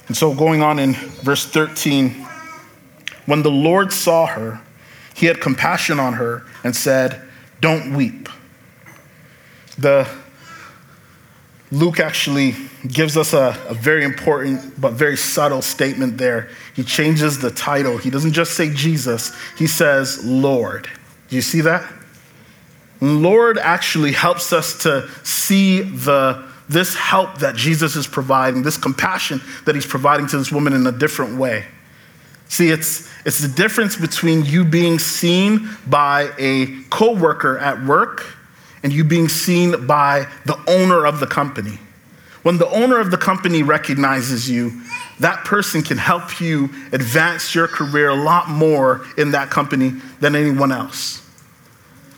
And 0.07 0.17
so, 0.17 0.33
going 0.33 0.63
on 0.63 0.79
in 0.79 0.93
verse 0.93 1.45
13, 1.45 2.25
when 3.29 3.43
the 3.43 3.51
Lord 3.51 3.93
saw 3.93 4.25
her, 4.25 4.59
he 5.13 5.27
had 5.27 5.39
compassion 5.39 5.99
on 5.99 6.13
her 6.13 6.47
and 6.63 6.75
said, 6.75 7.21
Don't 7.61 7.95
weep. 7.95 8.27
The 9.77 10.09
Luke 11.71 11.99
actually 11.99 12.55
gives 12.87 13.15
us 13.15 13.33
a, 13.33 13.55
a, 13.67 13.75
very 13.75 14.03
important 14.03 14.81
but 14.81 14.93
very 14.93 15.15
subtle 15.15 15.61
statement 15.61 16.17
there. 16.17 16.49
He 16.75 16.83
changes 16.83 17.37
the 17.37 17.51
title. 17.51 17.99
He 17.99 18.09
doesn't 18.09 18.33
just 18.33 18.53
say 18.53 18.73
Jesus, 18.73 19.31
he 19.59 19.67
says 19.67 20.25
Lord. 20.25 20.89
Do 21.27 21.35
you 21.35 21.43
see 21.43 21.61
that? 21.61 21.87
Lord 22.99 23.59
actually 23.59 24.13
helps 24.13 24.51
us 24.51 24.81
to 24.83 25.07
see 25.23 25.81
the, 25.81 26.43
this 26.67 26.95
help 26.95 27.37
that 27.37 27.55
Jesus 27.55 27.95
is 27.95 28.07
providing, 28.07 28.63
this 28.63 28.77
compassion 28.77 29.39
that 29.65 29.75
he's 29.75 29.85
providing 29.85 30.25
to 30.27 30.37
this 30.39 30.51
woman 30.51 30.73
in 30.73 30.87
a 30.87 30.91
different 30.91 31.37
way. 31.37 31.67
See, 32.49 32.69
it's, 32.71 33.07
it's 33.25 33.39
the 33.39 33.47
difference 33.47 33.95
between 33.95 34.43
you 34.43 34.65
being 34.65 34.99
seen 34.99 35.69
by 35.87 36.31
a 36.37 36.81
coworker 36.89 37.57
at 37.59 37.85
work 37.85 38.25
and 38.83 38.91
you 38.91 39.03
being 39.03 39.29
seen 39.29 39.85
by 39.85 40.27
the 40.45 40.59
owner 40.67 41.05
of 41.05 41.19
the 41.19 41.27
company. 41.27 41.77
When 42.41 42.57
the 42.57 42.69
owner 42.69 42.99
of 42.99 43.11
the 43.11 43.17
company 43.17 43.63
recognizes 43.63 44.49
you, 44.49 44.81
that 45.19 45.45
person 45.45 45.83
can 45.83 45.97
help 45.97 46.41
you 46.41 46.65
advance 46.91 47.53
your 47.53 47.67
career 47.67 48.09
a 48.09 48.15
lot 48.15 48.49
more 48.49 49.05
in 49.17 49.31
that 49.31 49.49
company 49.51 49.89
than 50.19 50.35
anyone 50.35 50.71
else. 50.71 51.25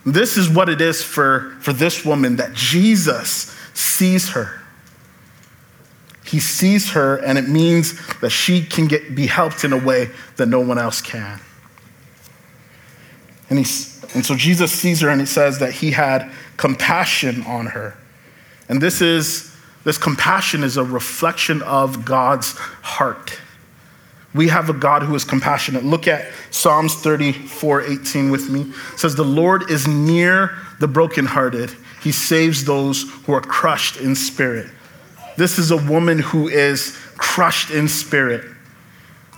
This 0.05 0.37
is 0.37 0.49
what 0.49 0.69
it 0.69 0.79
is 0.79 1.03
for, 1.03 1.57
for 1.59 1.73
this 1.73 2.05
woman 2.05 2.37
that 2.37 2.53
Jesus 2.53 3.55
sees 3.73 4.29
her. 4.29 4.60
He 6.31 6.39
sees 6.39 6.91
her, 6.91 7.17
and 7.17 7.37
it 7.37 7.49
means 7.49 7.99
that 8.19 8.29
she 8.29 8.63
can 8.63 8.87
get, 8.87 9.13
be 9.13 9.27
helped 9.27 9.65
in 9.65 9.73
a 9.73 9.77
way 9.77 10.09
that 10.37 10.45
no 10.45 10.61
one 10.61 10.77
else 10.77 11.01
can. 11.01 11.41
And, 13.49 13.59
he's, 13.59 14.01
and 14.15 14.25
so 14.25 14.35
Jesus 14.35 14.71
sees 14.71 15.01
her, 15.01 15.09
and 15.09 15.19
he 15.19 15.27
says 15.27 15.59
that 15.59 15.73
he 15.73 15.91
had 15.91 16.31
compassion 16.55 17.43
on 17.43 17.65
her. 17.65 17.97
And 18.69 18.81
this 18.81 19.01
is 19.01 19.53
this 19.83 19.97
compassion 19.97 20.63
is 20.63 20.77
a 20.77 20.85
reflection 20.85 21.61
of 21.63 22.05
God's 22.05 22.57
heart. 22.57 23.37
We 24.33 24.47
have 24.47 24.69
a 24.69 24.73
God 24.73 25.03
who 25.03 25.13
is 25.15 25.25
compassionate. 25.25 25.83
Look 25.83 26.07
at 26.07 26.31
Psalms 26.51 26.95
34 26.95 27.81
18 27.81 28.31
with 28.31 28.49
me. 28.49 28.71
It 28.93 28.99
says, 28.99 29.15
The 29.15 29.25
Lord 29.25 29.69
is 29.69 29.85
near 29.85 30.57
the 30.79 30.87
brokenhearted, 30.87 31.75
He 32.01 32.13
saves 32.13 32.63
those 32.63 33.03
who 33.25 33.33
are 33.33 33.41
crushed 33.41 33.97
in 33.97 34.15
spirit. 34.15 34.71
This 35.37 35.57
is 35.57 35.71
a 35.71 35.77
woman 35.77 36.19
who 36.19 36.47
is 36.47 36.97
crushed 37.17 37.71
in 37.71 37.87
spirit. 37.87 38.45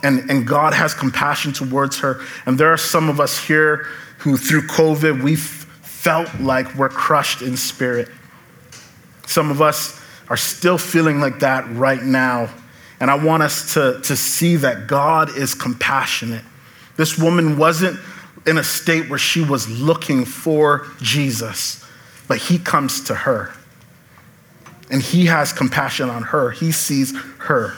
And, 0.04 0.30
and 0.30 0.46
God 0.46 0.74
has 0.74 0.94
compassion 0.94 1.54
towards 1.54 2.00
her. 2.00 2.22
And 2.46 2.58
there 2.58 2.72
are 2.74 2.78
some 2.78 3.10
of 3.10 3.20
us 3.20 3.38
here 3.38 3.88
who, 4.20 4.38
through 4.38 4.64
COVID, 4.64 5.24
we've 5.24 5.40
felt 5.40 6.30
like 6.40 6.76
we're 6.76 6.90
crushed 6.90 7.42
in 7.42 7.56
spirit. 7.56 8.10
Some 9.26 9.50
of 9.50 9.62
us 9.62 10.02
are 10.30 10.38
still 10.38 10.78
feeling 10.78 11.20
like 11.20 11.40
that 11.40 11.70
right 11.72 12.02
now. 12.02 12.50
And 13.00 13.10
I 13.10 13.16
want 13.16 13.44
us 13.44 13.74
to, 13.74 14.02
to 14.04 14.16
see 14.16 14.58
that 14.58 14.88
God 14.88 15.36
is 15.38 15.54
compassionate. 15.54 16.44
This 16.98 17.18
woman 17.18 17.58
wasn't 17.58 18.00
in 18.46 18.58
a 18.58 18.64
state 18.64 19.10
where 19.10 19.20
she 19.20 19.42
was 19.42 19.70
looking 19.70 20.26
for 20.26 20.88
Jesus, 21.02 21.84
but 22.28 22.38
he 22.38 22.60
comes 22.60 23.04
to 23.06 23.16
her 23.16 23.54
and 24.94 25.02
he 25.02 25.26
has 25.26 25.52
compassion 25.52 26.08
on 26.08 26.22
her. 26.22 26.52
He 26.52 26.72
sees 26.72 27.18
her. 27.40 27.74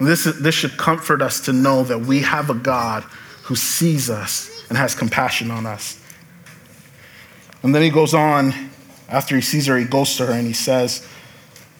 This, 0.00 0.24
is, 0.24 0.40
this 0.40 0.54
should 0.54 0.78
comfort 0.78 1.20
us 1.20 1.40
to 1.40 1.52
know 1.52 1.82
that 1.82 2.00
we 2.00 2.20
have 2.20 2.48
a 2.48 2.54
God 2.54 3.02
who 3.42 3.54
sees 3.54 4.08
us 4.08 4.64
and 4.70 4.78
has 4.78 4.94
compassion 4.94 5.50
on 5.50 5.66
us. 5.66 6.00
And 7.62 7.74
then 7.74 7.82
he 7.82 7.90
goes 7.90 8.14
on, 8.14 8.54
after 9.10 9.36
he 9.36 9.42
sees 9.42 9.66
her, 9.66 9.76
he 9.76 9.84
goes 9.84 10.16
to 10.16 10.24
her 10.24 10.32
and 10.32 10.46
he 10.46 10.54
says 10.54 11.06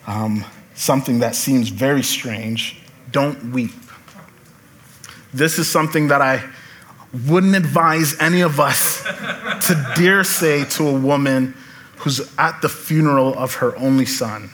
um, 0.07 0.45
something 0.75 1.21
that 1.21 1.35
seems 1.35 1.71
very 1.71 2.03
strange 2.03 2.83
Don't 3.11 3.53
weep. 3.53 3.73
This 5.33 5.59
is 5.59 5.71
something 5.71 6.09
that 6.09 6.21
I 6.21 6.45
wouldn't 7.27 7.57
advise 7.57 8.15
any 8.21 8.43
of 8.43 8.61
us 8.61 9.03
to 9.05 9.95
dare 9.97 10.23
say 10.23 10.67
to 10.67 10.87
a 10.87 10.93
woman 10.93 11.55
who's 12.03 12.21
at 12.37 12.61
the 12.63 12.69
funeral 12.69 13.33
of 13.35 13.55
her 13.55 13.77
only 13.77 14.07
son. 14.07 14.51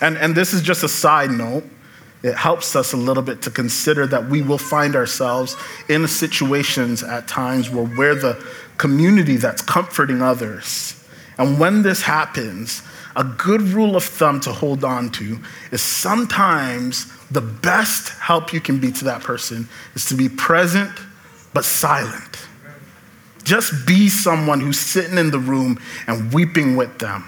And, 0.00 0.16
and 0.16 0.34
this 0.34 0.54
is 0.54 0.62
just 0.62 0.84
a 0.84 0.88
side 0.88 1.30
note. 1.30 1.64
It 2.22 2.34
helps 2.34 2.74
us 2.74 2.92
a 2.92 2.96
little 2.96 3.22
bit 3.22 3.42
to 3.42 3.50
consider 3.50 4.06
that 4.06 4.28
we 4.28 4.42
will 4.42 4.58
find 4.58 4.96
ourselves 4.96 5.56
in 5.88 6.06
situations 6.08 7.02
at 7.02 7.28
times 7.28 7.70
where 7.70 7.84
we're 7.84 8.14
the 8.14 8.44
community 8.76 9.36
that's 9.36 9.62
comforting 9.62 10.22
others. 10.22 11.04
And 11.36 11.58
when 11.58 11.82
this 11.82 12.02
happens, 12.02 12.82
a 13.14 13.24
good 13.24 13.62
rule 13.62 13.96
of 13.96 14.04
thumb 14.04 14.40
to 14.40 14.52
hold 14.52 14.84
on 14.84 15.10
to 15.10 15.38
is 15.72 15.82
sometimes 15.82 17.12
the 17.28 17.40
best 17.40 18.10
help 18.20 18.52
you 18.52 18.60
can 18.60 18.78
be 18.78 18.92
to 18.92 19.04
that 19.04 19.22
person 19.22 19.68
is 19.94 20.06
to 20.06 20.14
be 20.14 20.28
present 20.28 20.92
but 21.52 21.64
silent. 21.64 22.47
Just 23.48 23.86
be 23.86 24.10
someone 24.10 24.60
who's 24.60 24.78
sitting 24.78 25.16
in 25.16 25.30
the 25.30 25.38
room 25.38 25.80
and 26.06 26.30
weeping 26.34 26.76
with 26.76 26.98
them. 26.98 27.24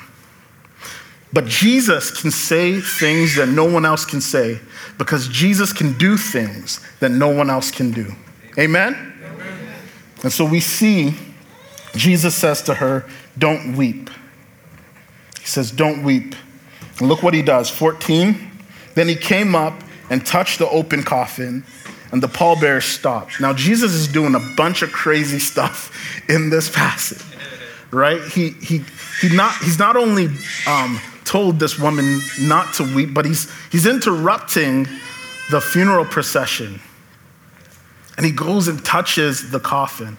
But 1.33 1.47
Jesus 1.47 2.11
can 2.11 2.31
say 2.31 2.79
things 2.79 3.37
that 3.37 3.49
no 3.49 3.65
one 3.65 3.87
else 3.87 4.05
can 4.05 4.21
say 4.21 4.61
because 4.99 5.29
Jesus 5.29 5.73
can 5.73 5.97
do 5.97 6.19
things 6.19 6.87
that 6.99 7.11
no 7.11 7.29
one 7.31 7.49
else 7.49 7.71
can 7.71 7.91
do. 7.91 8.12
Amen? 8.59 9.15
Amen? 9.25 9.75
And 10.23 10.31
so 10.31 10.45
we 10.45 10.61
see 10.61 11.15
Jesus 11.97 12.35
says 12.35 12.61
to 12.62 12.75
her, 12.75 13.09
Don't 13.39 13.75
weep. 13.75 14.11
He 15.39 15.47
says, 15.47 15.71
Don't 15.71 16.03
weep. 16.03 16.35
And 16.99 17.09
look 17.09 17.23
what 17.23 17.33
he 17.33 17.41
does. 17.41 17.71
14. 17.71 18.50
Then 18.95 19.09
he 19.09 19.17
came 19.17 19.55
up 19.55 19.83
and 20.11 20.27
touched 20.27 20.59
the 20.59 20.69
open 20.69 21.03
coffin 21.03 21.65
and 22.12 22.23
the 22.23 22.29
pallbearers 22.29 22.85
stopped. 22.85 23.40
Now, 23.40 23.52
Jesus 23.52 23.93
is 23.93 24.09
doing 24.09 24.35
a 24.35 24.40
bunch 24.57 24.83
of 24.83 24.93
crazy 24.93 25.38
stuff 25.38 25.93
in 26.29 26.50
this 26.50 26.69
passage, 26.69 27.23
right? 27.90 28.23
He, 28.23 28.50
he, 28.50 28.85
he 29.21 29.35
not, 29.35 29.55
he's 29.59 29.79
not 29.79 29.97
only 29.97 30.29
um, 30.67 31.00
told 31.25 31.61
this 31.61 31.79
woman 31.79 32.21
not 32.40 32.75
to 32.75 32.95
weep, 32.95 33.14
but 33.14 33.25
he's, 33.25 33.50
he's 33.71 33.87
interrupting 33.87 34.88
the 35.50 35.61
funeral 35.61 36.05
procession. 36.05 36.81
And 38.17 38.26
he 38.26 38.33
goes 38.33 38.69
and 38.69 38.85
touches 38.85 39.50
the 39.50 39.61
coffin. 39.61 40.17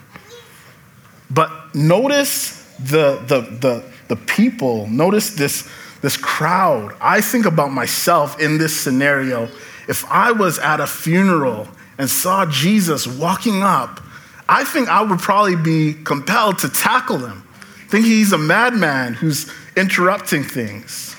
But 1.30 1.76
notice 1.76 2.64
the, 2.80 3.18
the, 3.28 3.42
the, 3.42 3.84
the 4.08 4.16
people. 4.16 4.88
Notice 4.88 5.36
this, 5.36 5.70
this 6.02 6.18
crowd. 6.18 6.96
I 7.00 7.22
think 7.22 7.46
about 7.46 7.72
myself 7.72 8.40
in 8.40 8.58
this 8.58 8.80
scenario. 8.80 9.50
If 9.88 10.06
I 10.10 10.32
was 10.32 10.58
at 10.60 10.80
a 10.80 10.88
funeral 10.88 11.68
and 12.02 12.10
saw 12.10 12.48
Jesus 12.48 13.06
walking 13.06 13.62
up, 13.62 14.02
I 14.50 14.64
think 14.64 14.90
I 14.90 15.04
would 15.04 15.20
probably 15.20 15.56
be 15.56 15.94
compelled 15.94 16.58
to 16.60 16.70
tackle 16.70 17.20
him. 17.20 17.44
Think 17.90 18.08
he's 18.08 18.34
a 18.34 18.40
madman 18.40 19.14
who's 19.14 19.52
interrupting 19.78 20.44
things. 20.44 21.16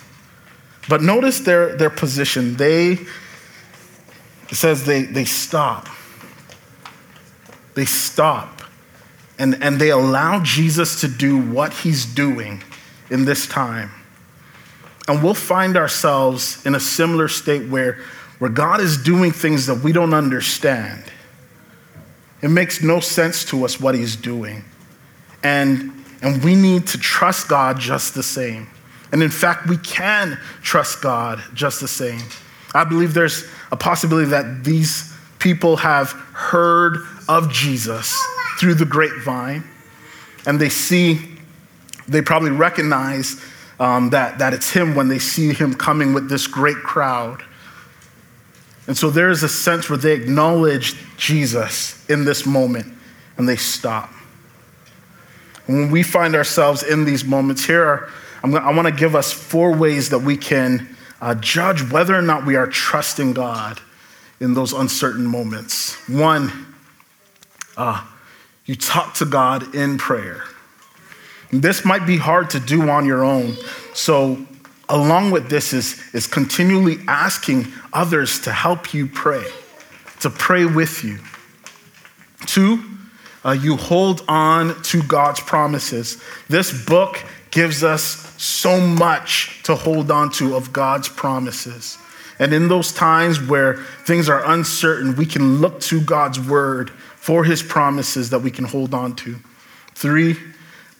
But 0.89 1.01
notice 1.01 1.39
their, 1.39 1.77
their 1.77 1.89
position. 1.89 2.57
They, 2.57 2.99
it 4.51 4.55
says 4.55 4.85
they, 4.85 5.03
they 5.05 5.25
stop. 5.25 5.87
They 7.75 7.85
stop. 7.85 8.63
And, 9.39 9.63
and 9.63 9.81
they 9.81 9.91
allow 9.91 10.43
Jesus 10.43 11.01
to 11.03 11.07
do 11.07 11.39
what 11.41 11.73
he's 11.73 12.05
doing 12.05 12.61
in 13.09 13.25
this 13.25 13.47
time. 13.47 13.93
And 15.07 15.23
we'll 15.23 15.35
find 15.35 15.77
ourselves 15.77 16.67
in 16.67 16.75
a 16.75 16.81
similar 16.81 17.29
state 17.29 17.69
where, 17.69 18.01
where 18.43 18.51
God 18.51 18.81
is 18.81 18.97
doing 18.97 19.31
things 19.31 19.67
that 19.67 19.85
we 19.85 19.93
don't 19.93 20.13
understand. 20.13 21.05
It 22.43 22.49
makes 22.49 22.83
no 22.83 22.99
sense 22.99 23.45
to 23.45 23.65
us 23.65 23.79
what 23.79 23.95
he's 23.95 24.17
doing. 24.17 24.65
And, 25.45 25.93
and 26.23 26.43
we 26.43 26.57
need 26.57 26.89
to 26.89 26.99
trust 26.99 27.49
God 27.49 27.79
just 27.79 28.17
the 28.17 28.23
same. 28.25 28.67
And 29.13 29.23
in 29.23 29.31
fact, 29.31 29.69
we 29.69 29.77
can 29.77 30.41
trust 30.61 31.03
God 31.03 31.41
just 31.55 31.81
the 31.81 31.87
same. 31.87 32.21
I 32.75 32.83
believe 32.83 33.15
there's 33.15 33.45
a 33.71 33.77
possibility 33.77 34.31
that 34.31 34.65
these 34.65 35.17
people 35.39 35.77
have 35.77 36.11
heard 36.11 36.97
of 37.29 37.49
Jesus 37.49 38.21
through 38.59 38.75
the 38.75 38.87
grapevine, 38.87 39.63
and 40.47 40.61
they 40.61 40.69
see, 40.69 41.21
they 42.09 42.23
probably 42.23 42.51
recognize 42.51 43.41
um, 43.79 44.11
that, 44.11 44.41
that 44.41 44.53
it's 44.53 44.71
him 44.73 44.97
when 44.97 45.07
they 45.07 45.21
see 45.21 45.53
him 45.53 45.75
coming 45.75 46.13
with 46.13 46.29
this 46.29 46.49
great 46.49 46.79
crowd. 46.79 47.45
And 48.87 48.97
so 48.97 49.11
there 49.11 49.31
is 49.31 49.43
a 49.43 49.49
sense 49.49 49.89
where 49.89 49.99
they 49.99 50.13
acknowledge 50.13 50.97
Jesus 51.17 52.09
in 52.11 52.25
this 52.25 52.45
moment 52.45 52.93
and 53.37 53.49
they 53.49 53.57
stop. 53.57 54.11
And 55.67 55.77
when 55.79 55.91
we 55.91 56.03
find 56.03 56.35
ourselves 56.35 56.83
in 56.83 57.05
these 57.05 57.25
moments, 57.25 57.65
here 57.65 57.85
are, 57.85 58.11
gonna, 58.43 58.59
i 58.59 58.75
want 58.75 58.89
to 58.89 58.95
give 58.95 59.15
us 59.15 59.33
four 59.33 59.75
ways 59.75 60.09
that 60.11 60.19
we 60.19 60.37
can 60.37 60.97
uh, 61.21 61.35
judge 61.37 61.89
whether 61.91 62.15
or 62.15 62.23
not 62.23 62.45
we 62.45 62.57
are 62.57 62.67
trusting 62.67 63.33
God 63.33 63.81
in 64.41 64.55
those 64.55 64.73
uncertain 64.73 65.25
moments. 65.25 65.95
One, 66.09 66.75
uh, 67.77 68.05
you 68.67 68.75
talk 68.75 69.15
to 69.15 69.25
God 69.25 69.75
in 69.75 69.99
prayer. 69.99 70.43
This 71.53 71.85
might 71.85 72.07
be 72.07 72.17
hard 72.17 72.51
to 72.51 72.61
do 72.61 72.89
on 72.89 73.07
your 73.07 73.23
own. 73.23 73.57
So, 73.95 74.45
along 74.93 75.31
with 75.31 75.49
this, 75.49 75.73
is, 75.73 75.99
is 76.13 76.27
continually 76.27 76.99
asking 77.09 77.67
others 77.95 78.39
to 78.41 78.53
help 78.53 78.93
you 78.93 79.07
pray, 79.07 79.45
to 80.21 80.29
pray 80.29 80.67
with 80.67 81.03
you. 81.03 81.19
Two, 82.47 82.85
uh, 83.43 83.53
you 83.53 83.77
hold 83.77 84.23
on 84.29 84.81
to 84.83 85.03
God's 85.03 85.41
promises. 85.41 86.23
This 86.49 86.85
book 86.85 87.19
gives 87.51 87.83
us 87.83 88.35
so 88.41 88.79
much 88.81 89.63
to 89.63 89.75
hold 89.75 90.11
on 90.11 90.31
to 90.33 90.57
of 90.57 90.73
God's 90.75 91.09
promises. 91.09 91.97
And 92.39 92.53
in 92.53 92.69
those 92.69 92.93
times 92.93 93.41
where 93.41 93.77
things 94.05 94.29
are 94.29 94.45
uncertain, 94.45 95.17
we 95.17 95.25
can 95.25 95.61
look 95.61 95.81
to 95.83 96.03
God's 96.03 96.39
word 96.39 96.91
for 96.91 97.45
his 97.45 97.63
promises 97.63 98.29
that 98.31 98.41
we 98.41 98.51
can 98.51 98.67
hold 98.67 98.93
on 98.93 99.17
to. 99.17 99.37
Three, 99.95 100.37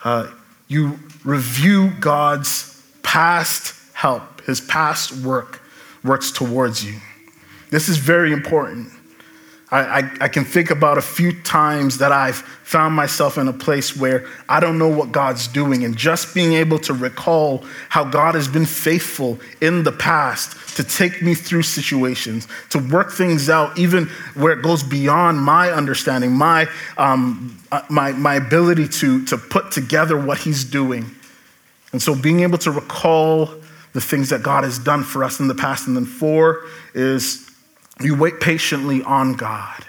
uh, 0.03 0.29
you 0.69 0.99
review 1.25 1.91
God's 2.01 2.83
past 3.03 3.75
help, 4.03 4.41
his 4.41 4.61
past 4.61 5.13
work 5.25 5.63
works 6.03 6.33
towards 6.33 6.85
you. 6.85 6.99
This 7.71 7.89
is 7.89 7.99
very 7.99 8.33
important. 8.33 8.89
I, 9.71 10.01
I, 10.01 10.11
I, 10.23 10.29
can 10.29 10.45
think 10.45 10.71
about 10.71 10.99
a 10.99 11.01
few 11.01 11.41
times 11.43 11.99
that 11.99 12.11
I've 12.11 12.39
found 12.65 12.97
myself 12.97 13.39
in 13.39 13.47
a 13.47 13.53
place 13.53 13.97
where 13.97 14.27
I 14.49 14.59
don't 14.59 14.77
know 14.77 14.89
what 14.89 15.13
God's 15.13 15.47
doing, 15.47 15.85
and 15.85 15.97
just 15.97 16.35
being 16.35 16.55
able 16.55 16.81
to 16.81 16.93
recall 16.93 17.65
how 17.91 18.03
God 18.03 18.35
has 18.35 18.49
been 18.49 18.67
faithful 18.67 19.39
in 19.61 19.85
the 19.85 19.93
past 19.93 20.77
to 20.77 20.83
take 20.83 21.23
me 21.23 21.37
through 21.37 21.63
situations, 21.63 22.49
to 22.71 22.81
work 22.81 23.13
things 23.13 23.49
out, 23.49 23.79
even 23.79 24.07
where 24.35 24.53
it 24.53 24.63
goes 24.63 24.83
beyond 24.83 25.39
my 25.39 25.71
understanding, 25.71 26.33
my, 26.33 26.67
um, 26.99 27.57
uh, 27.71 27.83
my, 27.89 28.11
my 28.11 28.35
ability 28.35 28.89
to, 28.89 29.25
to 29.27 29.39
put 29.39 29.71
together 29.71 30.21
what 30.21 30.39
He's 30.39 30.65
doing. 30.65 31.07
And 31.93 32.03
so 32.03 32.17
being 32.17 32.41
able 32.41 32.59
to 32.59 32.73
recall 32.73 33.63
the 33.93 34.01
things 34.01 34.31
that 34.31 34.43
God 34.43 34.65
has 34.65 34.79
done 34.79 35.03
for 35.03 35.23
us 35.25 35.41
in 35.41 35.49
the 35.49 35.55
past. 35.55 35.87
And 35.87 35.97
then 35.97 36.05
four 36.05 36.65
is 36.95 37.51
you 38.01 38.17
wait 38.17 38.41
patiently 38.41 39.03
on 39.03 39.35
God. 39.35 39.85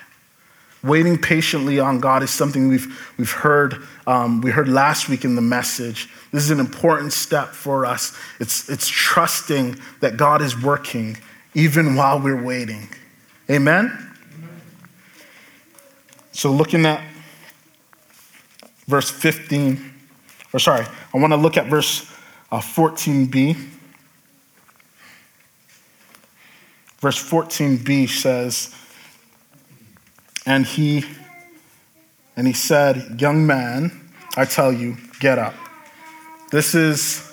Waiting 0.84 1.18
patiently 1.18 1.80
on 1.80 2.02
God 2.02 2.24
is 2.24 2.30
something 2.30 2.68
we've, 2.68 3.14
we've 3.18 3.32
heard, 3.32 3.82
um, 4.06 4.42
we 4.42 4.52
heard 4.52 4.68
last 4.68 5.08
week 5.08 5.24
in 5.24 5.36
the 5.36 5.42
message. 5.42 6.10
This 6.34 6.44
is 6.44 6.52
an 6.52 6.60
important 6.60 7.14
step 7.14 7.50
for 7.50 7.86
us. 7.86 8.18
It's, 8.40 8.70
it's 8.70 8.88
trusting 8.90 9.80
that 10.02 10.18
God 10.18 10.42
is 10.42 10.62
working 10.62 11.18
even 11.54 11.96
while 11.96 12.20
we're 12.20 12.42
waiting. 12.42 12.90
Amen? 13.50 14.12
So, 16.34 16.52
looking 16.52 16.86
at 16.86 17.02
verse 18.88 19.10
15, 19.10 19.94
or 20.52 20.60
sorry, 20.60 20.86
I 21.14 21.18
want 21.18 21.32
to 21.32 21.38
look 21.38 21.58
at 21.58 21.68
verse 21.68 22.12
uh, 22.52 22.60
14b. 22.60 23.73
Verse 27.04 27.22
14b 27.22 28.08
says, 28.08 28.74
And 30.46 30.66
he 30.66 31.04
and 32.38 32.48
he 32.48 32.54
said, 32.54 33.20
Young 33.20 33.46
man, 33.46 33.92
I 34.38 34.46
tell 34.46 34.72
you, 34.72 34.96
get 35.20 35.38
up. 35.38 35.54
This 36.50 36.74
is 36.74 37.30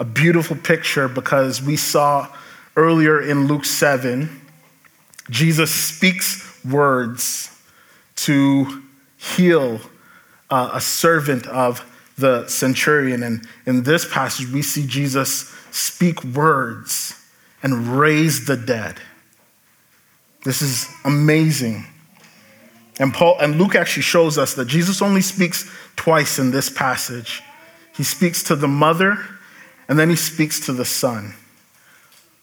a 0.00 0.04
beautiful 0.06 0.56
picture 0.56 1.08
because 1.08 1.60
we 1.60 1.76
saw 1.76 2.26
earlier 2.74 3.20
in 3.20 3.48
Luke 3.48 3.66
7, 3.66 4.30
Jesus 5.28 5.70
speaks 5.70 6.64
words 6.64 7.54
to 8.16 8.82
heal 9.18 9.78
uh, 10.48 10.70
a 10.72 10.80
servant 10.80 11.46
of 11.48 11.84
the 12.16 12.48
centurion. 12.48 13.24
And 13.24 13.46
in 13.66 13.82
this 13.82 14.10
passage, 14.10 14.50
we 14.50 14.62
see 14.62 14.86
Jesus 14.86 15.54
speak 15.70 16.24
words 16.24 17.20
and 17.64 17.98
raise 17.98 18.46
the 18.46 18.56
dead. 18.56 19.00
This 20.44 20.62
is 20.62 20.88
amazing. 21.04 21.84
And 23.00 23.12
Paul 23.12 23.36
and 23.40 23.56
Luke 23.56 23.74
actually 23.74 24.04
shows 24.04 24.38
us 24.38 24.54
that 24.54 24.66
Jesus 24.66 25.02
only 25.02 25.22
speaks 25.22 25.68
twice 25.96 26.38
in 26.38 26.52
this 26.52 26.70
passage. 26.70 27.42
He 27.96 28.04
speaks 28.04 28.44
to 28.44 28.54
the 28.54 28.68
mother 28.68 29.18
and 29.88 29.98
then 29.98 30.08
he 30.08 30.16
speaks 30.16 30.66
to 30.66 30.72
the 30.72 30.84
son. 30.84 31.34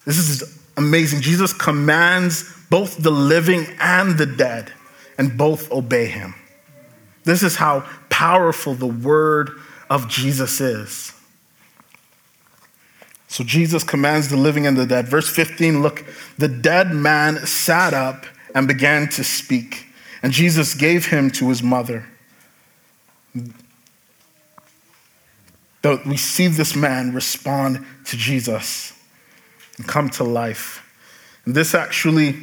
This 0.05 0.17
is 0.17 0.59
amazing. 0.75 1.21
Jesus 1.21 1.53
commands 1.53 2.51
both 2.69 2.97
the 2.97 3.11
living 3.11 3.67
and 3.79 4.17
the 4.17 4.25
dead, 4.25 4.71
and 5.17 5.37
both 5.37 5.71
obey 5.71 6.05
him. 6.07 6.33
This 7.25 7.43
is 7.43 7.57
how 7.57 7.81
powerful 8.09 8.73
the 8.73 8.87
word 8.87 9.51
of 9.89 10.07
Jesus 10.07 10.61
is. 10.61 11.13
So 13.31 13.45
Jesus 13.45 13.85
commands 13.85 14.27
the 14.27 14.35
living 14.35 14.67
and 14.67 14.75
the 14.75 14.85
dead. 14.85 15.07
Verse 15.07 15.29
15 15.29 15.81
look, 15.81 16.03
the 16.37 16.49
dead 16.49 16.93
man 16.93 17.37
sat 17.45 17.93
up 17.93 18.25
and 18.53 18.67
began 18.67 19.07
to 19.07 19.23
speak, 19.23 19.87
and 20.21 20.33
Jesus 20.33 20.73
gave 20.75 21.05
him 21.05 21.31
to 21.31 21.47
his 21.47 21.63
mother. 21.63 22.05
We 26.05 26.17
see 26.17 26.47
this 26.47 26.75
man 26.75 27.13
respond 27.13 27.85
to 28.07 28.17
Jesus 28.17 28.99
and 29.77 29.87
come 29.87 30.09
to 30.09 30.25
life. 30.25 30.85
And 31.45 31.55
this 31.55 31.73
actually 31.73 32.35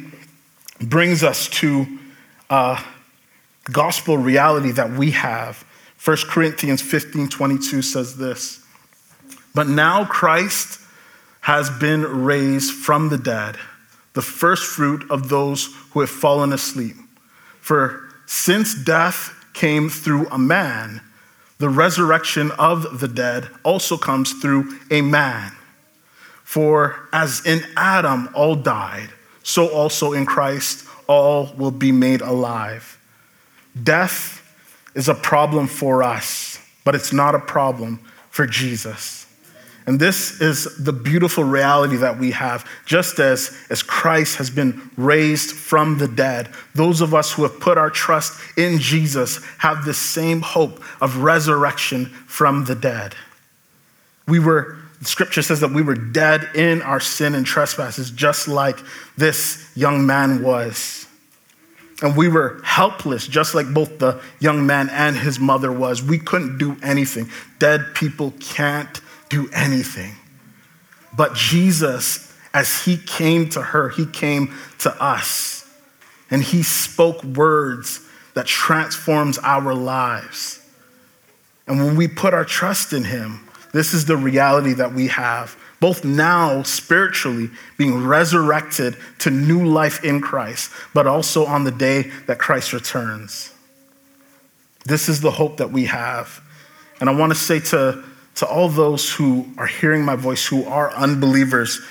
brings 0.81 1.23
us 1.23 1.47
to 1.49 1.85
a 2.49 2.83
gospel 3.71 4.17
reality 4.17 4.71
that 4.71 4.89
we 4.89 5.11
have. 5.11 5.63
1 6.03 6.17
Corinthians 6.29 6.81
15 6.81 7.29
22 7.29 7.83
says 7.83 8.17
this. 8.17 8.65
But 9.53 9.67
now 9.67 10.05
Christ 10.05 10.79
has 11.41 11.69
been 11.69 12.03
raised 12.23 12.73
from 12.73 13.09
the 13.09 13.17
dead, 13.17 13.57
the 14.13 14.21
first 14.21 14.65
fruit 14.65 15.09
of 15.09 15.29
those 15.29 15.73
who 15.91 16.01
have 16.01 16.09
fallen 16.09 16.53
asleep. 16.53 16.95
For 17.61 18.09
since 18.25 18.75
death 18.75 19.33
came 19.53 19.89
through 19.89 20.27
a 20.27 20.37
man, 20.37 21.01
the 21.57 21.69
resurrection 21.69 22.51
of 22.51 22.99
the 22.99 23.07
dead 23.07 23.47
also 23.63 23.97
comes 23.97 24.33
through 24.33 24.79
a 24.91 25.01
man. 25.01 25.51
For 26.43 27.07
as 27.11 27.45
in 27.45 27.61
Adam 27.75 28.29
all 28.33 28.55
died, 28.55 29.09
so 29.43 29.67
also 29.67 30.13
in 30.13 30.25
Christ 30.25 30.85
all 31.07 31.53
will 31.57 31.71
be 31.71 31.91
made 31.91 32.21
alive. 32.21 32.97
Death 33.83 34.41
is 34.95 35.09
a 35.09 35.15
problem 35.15 35.67
for 35.67 36.01
us, 36.01 36.59
but 36.83 36.95
it's 36.95 37.13
not 37.13 37.35
a 37.35 37.39
problem 37.39 37.99
for 38.29 38.47
Jesus. 38.47 39.25
And 39.89 39.99
this 39.99 40.39
is 40.39 40.65
the 40.77 40.93
beautiful 40.93 41.43
reality 41.43 41.95
that 41.95 42.19
we 42.19 42.29
have. 42.29 42.63
Just 42.85 43.17
as, 43.17 43.57
as 43.71 43.81
Christ 43.81 44.37
has 44.37 44.51
been 44.51 44.87
raised 44.97 45.49
from 45.49 45.97
the 45.97 46.07
dead, 46.07 46.49
those 46.75 47.01
of 47.01 47.15
us 47.15 47.31
who 47.31 47.41
have 47.41 47.59
put 47.59 47.75
our 47.75 47.89
trust 47.89 48.39
in 48.55 48.77
Jesus 48.77 49.43
have 49.57 49.85
the 49.85 49.95
same 49.95 50.41
hope 50.41 50.79
of 51.01 51.17
resurrection 51.23 52.05
from 52.05 52.65
the 52.65 52.75
dead. 52.75 53.15
We 54.27 54.37
were, 54.37 54.77
scripture 55.01 55.41
says 55.41 55.59
that 55.61 55.71
we 55.71 55.81
were 55.81 55.95
dead 55.95 56.47
in 56.53 56.83
our 56.83 56.99
sin 56.99 57.33
and 57.33 57.43
trespasses, 57.43 58.11
just 58.11 58.47
like 58.47 58.77
this 59.17 59.71
young 59.75 60.05
man 60.05 60.43
was. 60.43 61.07
And 62.03 62.15
we 62.15 62.27
were 62.27 62.61
helpless, 62.63 63.27
just 63.27 63.55
like 63.55 63.73
both 63.73 63.97
the 63.97 64.21
young 64.39 64.67
man 64.67 64.87
and 64.91 65.17
his 65.17 65.39
mother 65.39 65.71
was. 65.71 66.03
We 66.03 66.19
couldn't 66.19 66.59
do 66.59 66.77
anything. 66.83 67.31
Dead 67.57 67.95
people 67.95 68.35
can't 68.39 69.01
do 69.29 69.49
anything. 69.53 70.15
But 71.15 71.35
Jesus, 71.35 72.33
as 72.53 72.83
he 72.83 72.97
came 72.97 73.49
to 73.49 73.61
her, 73.61 73.89
he 73.89 74.05
came 74.05 74.53
to 74.79 75.03
us. 75.03 75.67
And 76.31 76.43
he 76.43 76.61
spoke 76.61 77.23
words 77.23 78.01
that 78.35 78.45
transforms 78.45 79.39
our 79.39 79.73
lives. 79.73 80.63
And 81.67 81.79
when 81.79 81.95
we 81.95 82.07
put 82.07 82.33
our 82.33 82.45
trust 82.45 82.93
in 82.93 83.03
him, 83.03 83.47
this 83.73 83.93
is 83.93 84.05
the 84.05 84.17
reality 84.17 84.73
that 84.73 84.93
we 84.93 85.07
have, 85.07 85.55
both 85.79 86.03
now 86.03 86.63
spiritually 86.63 87.49
being 87.77 88.05
resurrected 88.05 88.97
to 89.19 89.29
new 89.29 89.65
life 89.65 90.03
in 90.03 90.21
Christ, 90.21 90.71
but 90.93 91.07
also 91.07 91.45
on 91.45 91.63
the 91.63 91.71
day 91.71 92.11
that 92.25 92.39
Christ 92.39 92.73
returns. 92.73 93.53
This 94.85 95.09
is 95.09 95.21
the 95.21 95.31
hope 95.31 95.57
that 95.57 95.71
we 95.71 95.85
have. 95.85 96.41
And 96.99 97.09
I 97.09 97.13
want 97.13 97.31
to 97.31 97.37
say 97.37 97.59
to 97.59 98.03
to 98.39 98.47
all 98.47 98.69
those 98.69 99.11
who 99.11 99.45
are 99.57 99.67
hearing 99.67 100.03
my 100.03 100.15
voice, 100.15 100.45
who 100.45 100.63
are 100.65 100.93
unbelievers, 100.93 101.81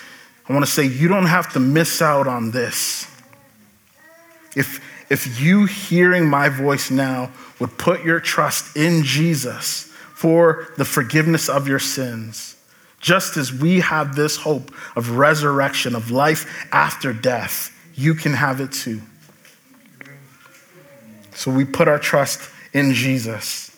I 0.48 0.54
want 0.54 0.64
to 0.64 0.70
say 0.70 0.84
you 0.84 1.06
don't 1.06 1.26
have 1.26 1.52
to 1.52 1.60
miss 1.60 2.00
out 2.00 2.26
on 2.26 2.52
this. 2.52 3.06
If, 4.56 4.82
if 5.10 5.40
you 5.40 5.66
hearing 5.66 6.26
my 6.26 6.48
voice 6.48 6.90
now 6.90 7.30
would 7.60 7.76
put 7.76 8.02
your 8.02 8.18
trust 8.18 8.76
in 8.78 9.02
Jesus 9.04 9.92
for 10.14 10.72
the 10.78 10.86
forgiveness 10.86 11.50
of 11.50 11.68
your 11.68 11.78
sins, 11.78 12.56
just 12.98 13.36
as 13.36 13.52
we 13.52 13.80
have 13.80 14.16
this 14.16 14.38
hope 14.38 14.72
of 14.96 15.10
resurrection, 15.10 15.94
of 15.94 16.10
life 16.10 16.66
after 16.72 17.12
death, 17.12 17.78
you 17.94 18.14
can 18.14 18.32
have 18.32 18.62
it 18.62 18.72
too. 18.72 19.02
So 21.34 21.50
we 21.50 21.66
put 21.66 21.88
our 21.88 21.98
trust 21.98 22.50
in 22.72 22.94
Jesus. 22.94 23.76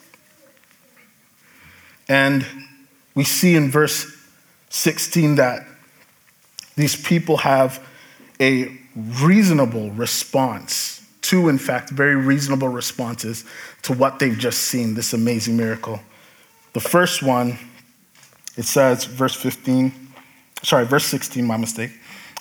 And 2.10 2.44
we 3.14 3.22
see 3.22 3.54
in 3.54 3.70
verse 3.70 4.04
16 4.70 5.36
that 5.36 5.64
these 6.74 7.00
people 7.00 7.36
have 7.36 7.86
a 8.40 8.76
reasonable 8.96 9.92
response, 9.92 11.06
two, 11.22 11.48
in 11.48 11.56
fact, 11.56 11.90
very 11.90 12.16
reasonable 12.16 12.66
responses 12.66 13.44
to 13.82 13.92
what 13.92 14.18
they've 14.18 14.36
just 14.36 14.62
seen, 14.62 14.94
this 14.94 15.12
amazing 15.12 15.56
miracle. 15.56 16.00
The 16.72 16.80
first 16.80 17.22
one, 17.22 17.56
it 18.56 18.64
says, 18.64 19.04
verse 19.04 19.36
15, 19.36 19.92
sorry, 20.64 20.86
verse 20.86 21.04
16, 21.04 21.44
my 21.44 21.58
mistake. 21.58 21.92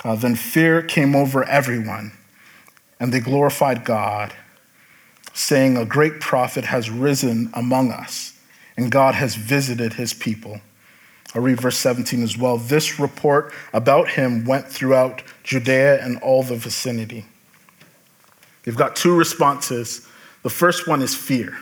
Uh, 0.03 0.15
then 0.15 0.35
fear 0.35 0.81
came 0.81 1.15
over 1.15 1.43
everyone, 1.43 2.11
and 2.99 3.13
they 3.13 3.19
glorified 3.19 3.85
God, 3.85 4.33
saying, 5.35 5.77
A 5.77 5.85
great 5.85 6.19
prophet 6.19 6.65
has 6.65 6.89
risen 6.89 7.51
among 7.53 7.91
us 7.91 8.33
and 8.79 8.89
God 8.89 9.13
has 9.15 9.35
visited 9.35 9.93
his 9.93 10.13
people. 10.13 10.61
I'll 11.35 11.41
read 11.41 11.59
verse 11.59 11.77
17 11.77 12.23
as 12.23 12.37
well. 12.37 12.57
This 12.57 12.97
report 12.97 13.53
about 13.73 14.07
him 14.07 14.45
went 14.45 14.67
throughout 14.67 15.21
Judea 15.43 16.01
and 16.01 16.17
all 16.19 16.43
the 16.43 16.55
vicinity. 16.55 17.25
You've 18.65 18.77
got 18.77 18.95
two 18.95 19.13
responses. 19.13 20.07
The 20.43 20.49
first 20.49 20.87
one 20.87 21.01
is 21.01 21.13
fear. 21.13 21.57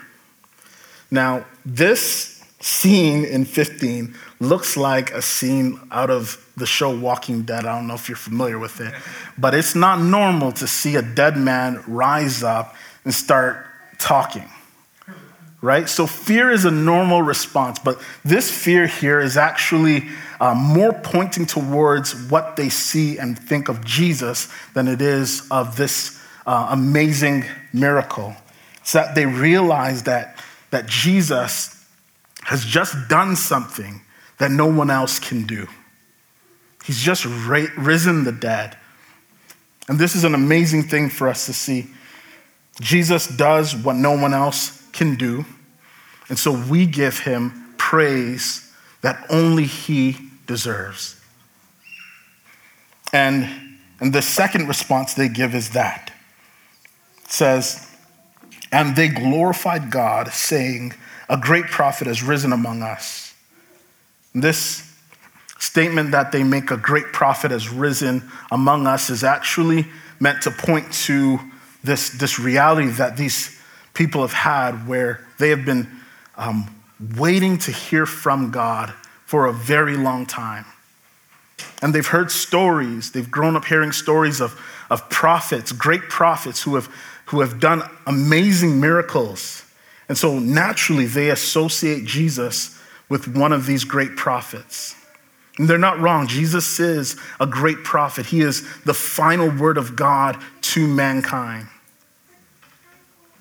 Now, 1.10 1.44
this 1.66 2.44
scene 2.60 3.26
in 3.26 3.46
15 3.46 4.14
looks 4.40 4.78
like 4.78 5.12
a 5.12 5.22
scene 5.24 5.80
out 5.92 6.12
of 6.12 6.46
the 6.56 6.68
show 6.68 6.96
Walking 6.96 7.42
Dead. 7.42 7.66
I 7.66 7.76
don't 7.76 7.88
know 7.88 7.96
if 7.96 8.08
you're 8.08 8.16
familiar 8.16 8.60
with 8.60 8.80
it, 8.80 8.94
but 9.40 9.56
it's 9.56 9.74
not 9.74 10.00
normal 10.00 10.52
to 10.52 10.68
see 10.68 10.96
a 10.98 11.02
dead 11.02 11.36
man 11.36 11.84
rise 11.88 12.44
up 12.44 12.76
and 13.06 13.14
start 13.14 13.66
talking 13.98 14.48
right? 15.62 15.89
So 15.89 16.06
fear 16.06 16.52
is 16.52 16.65
a 16.65 16.72
normal 16.72 17.22
response, 17.22 17.80
but 17.80 18.00
this 18.24 18.52
fear 18.52 18.88
here 18.88 19.20
is 19.20 19.38
actually 19.38 20.08
uh, 20.39 20.54
more 20.54 20.93
pointing 20.93 21.46
towards 21.46 22.13
what 22.30 22.56
they 22.56 22.70
see 22.70 23.17
and 23.17 23.38
think 23.38 23.67
of 23.70 23.84
Jesus 23.84 24.52
than 24.74 24.88
it 24.88 25.02
is 25.02 25.48
of 25.50 25.76
this 25.76 26.22
uh, 26.46 26.67
amazing 26.72 27.43
miracle. 27.74 28.36
It's 28.82 28.93
that 28.93 29.15
they 29.15 29.26
realize 29.26 30.04
that, 30.04 30.38
that 30.70 30.86
Jesus 30.86 31.86
has 32.43 32.63
just 32.63 33.10
done 33.10 33.36
something 33.36 34.02
that 34.38 34.52
no 34.52 34.67
one 34.67 34.89
else 34.89 35.20
can 35.20 35.46
do. 35.46 35.67
He's 36.86 37.02
just 37.02 37.26
ra- 37.26 37.65
risen 37.78 38.24
the 38.24 38.32
dead. 38.32 38.78
And 39.89 39.98
this 39.98 40.15
is 40.15 40.24
an 40.24 40.36
amazing 40.36 40.84
thing 40.84 41.10
for 41.10 41.28
us 41.28 41.48
to 41.48 41.54
see. 41.54 41.88
Jesus 42.80 43.28
does 43.28 43.76
what 43.76 43.96
no 43.96 44.12
one 44.12 44.34
else 44.34 44.77
can 44.98 45.16
do. 45.16 45.46
And 46.28 46.38
so 46.38 46.52
we 46.52 46.86
give 46.86 47.20
him 47.20 47.76
praise 47.78 48.74
that 49.02 49.26
only 49.30 49.64
he 49.64 50.18
deserves. 50.48 51.20
And, 53.14 53.48
and 54.02 54.12
the 54.12 54.22
second 54.22 54.68
response 54.68 55.14
they 55.14 55.30
give 55.30 55.56
is 55.56 55.70
that. 55.70 56.12
It 57.24 57.32
says, 57.32 57.88
and 58.72 58.96
they 58.96 59.08
glorified 59.08 59.92
God, 59.92 60.30
saying, 60.34 60.94
A 61.30 61.38
great 61.38 61.66
prophet 61.66 62.08
has 62.08 62.22
risen 62.22 62.52
among 62.52 62.82
us. 62.82 63.34
This 64.34 64.84
statement 65.60 66.12
that 66.12 66.32
they 66.32 66.44
make, 66.44 66.70
a 66.72 66.78
great 66.78 67.14
prophet 67.14 67.52
has 67.52 67.70
risen 67.70 68.30
among 68.52 68.88
us, 68.88 69.10
is 69.10 69.24
actually 69.24 69.86
meant 70.20 70.42
to 70.42 70.52
point 70.52 70.92
to 70.92 71.40
this, 71.84 72.10
this 72.10 72.40
reality 72.40 72.90
that 72.90 73.16
these 73.16 73.57
people 73.98 74.22
have 74.22 74.34
had 74.34 74.88
where 74.88 75.26
they 75.40 75.50
have 75.50 75.66
been 75.66 75.88
um, 76.38 76.70
waiting 77.18 77.58
to 77.58 77.72
hear 77.72 78.06
from 78.06 78.52
God 78.52 78.94
for 79.26 79.48
a 79.48 79.52
very 79.52 79.98
long 79.98 80.26
time. 80.26 80.66
And 81.82 81.94
they've 81.94 82.06
heard 82.06 82.32
stories, 82.32 83.12
they've 83.12 83.30
grown 83.30 83.56
up 83.56 83.66
hearing 83.66 83.92
stories 83.92 84.40
of, 84.40 84.60
of 84.92 85.10
prophets, 85.10 85.72
great 85.72 86.04
prophets 86.04 86.62
who 86.62 86.76
have, 86.76 86.86
who 87.26 87.42
have 87.42 87.60
done 87.60 87.82
amazing 88.06 88.80
miracles. 88.80 89.66
And 90.08 90.18
so 90.18 90.38
naturally, 90.38 91.06
they 91.06 91.30
associate 91.30 92.06
Jesus 92.06 92.80
with 93.10 93.36
one 93.36 93.52
of 93.52 93.66
these 93.66 93.84
great 93.84 94.16
prophets. 94.16 94.96
And 95.58 95.68
they're 95.68 95.80
not 95.80 96.00
wrong. 96.00 96.28
Jesus 96.28 96.80
is 96.80 97.18
a 97.40 97.48
great 97.48 97.84
prophet, 97.84 98.28
he 98.28 98.42
is 98.42 98.62
the 98.84 98.94
final 98.94 99.50
word 99.50 99.78
of 99.80 99.96
God 99.96 100.38
to 100.62 100.88
mankind 100.88 101.68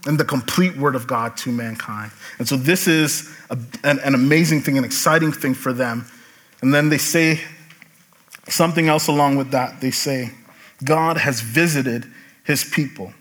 and 0.06 0.18
the 0.18 0.24
complete 0.24 0.76
word 0.76 0.94
of 0.94 1.06
God 1.06 1.36
to 1.38 1.52
mankind. 1.52 2.12
And 2.38 2.48
so 2.48 2.56
this 2.56 2.86
is 2.86 3.34
a, 3.50 3.58
an, 3.84 3.98
an 4.00 4.14
amazing 4.14 4.62
thing, 4.62 4.78
an 4.78 4.84
exciting 4.84 5.32
thing 5.32 5.54
for 5.54 5.72
them. 5.72 6.06
And 6.62 6.72
then 6.72 6.88
they 6.88 6.98
say 6.98 7.40
something 8.48 8.88
else 8.88 9.08
along 9.08 9.36
with 9.36 9.50
that. 9.50 9.80
They 9.80 9.90
say, 9.90 10.30
God 10.84 11.16
has 11.16 11.40
visited 11.40 12.06
his 12.44 12.64
people. 12.64 13.12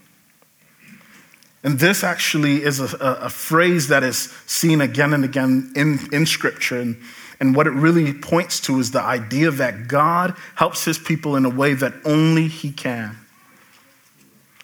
And 1.64 1.80
this 1.80 2.04
actually 2.04 2.64
is 2.64 2.80
a, 2.80 2.96
a, 3.00 3.30
phrase 3.30 3.88
that 3.88 4.04
is 4.04 4.32
seen 4.46 4.82
again 4.82 5.14
and 5.14 5.26
again 5.26 5.74
in, 5.76 6.00
in 6.12 6.28
Scripture. 6.28 6.80
And, 6.80 7.02
and 7.40 7.56
what 7.56 7.66
it 7.66 7.72
really 7.72 8.14
points 8.14 8.60
to 8.62 8.80
is 8.80 8.92
the 8.92 9.02
idea 9.02 9.50
that 9.50 9.88
God 9.88 10.36
helps 10.54 10.86
his 10.86 11.00
people 11.00 11.36
in 11.36 11.44
a 11.44 11.50
way 11.50 11.74
that 11.74 11.94
only 12.06 12.48
he 12.48 12.72
can. 12.72 13.18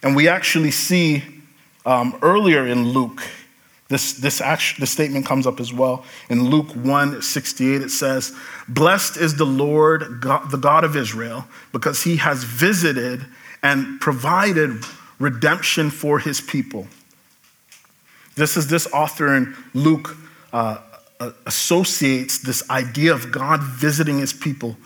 And 0.04 0.16
we 0.16 0.28
actually 0.28 0.70
see 0.70 1.41
um, 1.86 2.17
earlier 2.22 2.67
in 2.67 2.89
Luke, 2.89 3.22
this, 3.88 4.13
this, 4.13 4.39
act, 4.39 4.80
this 4.80 4.91
statement 4.91 5.26
comes 5.26 5.46
up 5.46 5.60
as 5.60 5.74
well. 5.74 6.06
In 6.30 6.50
Luke 6.50 6.72
1 6.72 7.22
68, 7.22 7.82
it 7.82 7.89
says, 7.89 8.34
Blessed 8.67 9.17
is 9.17 9.36
the 9.36 9.46
Lord, 9.46 10.22
God, 10.22 10.50
the 10.50 10.58
God 10.58 10.84
of 10.84 10.96
Israel, 10.96 11.46
because 11.72 12.04
he 12.04 12.15
has 12.17 12.44
visited 12.44 13.26
and 13.62 14.00
provided 14.00 14.84
redemption 15.20 15.89
for 15.89 16.20
his 16.20 16.39
people. 16.39 16.88
This 18.36 18.56
is 18.56 18.67
this 18.67 18.88
author 18.94 19.36
in 19.36 19.56
Luke 19.74 20.17
uh, 20.54 20.78
uh 21.20 21.32
associates 21.46 22.39
this 22.39 22.67
idea 22.70 23.13
of 23.13 23.32
God 23.32 23.62
visiting 23.62 24.20
his 24.20 24.34
people 24.34 24.78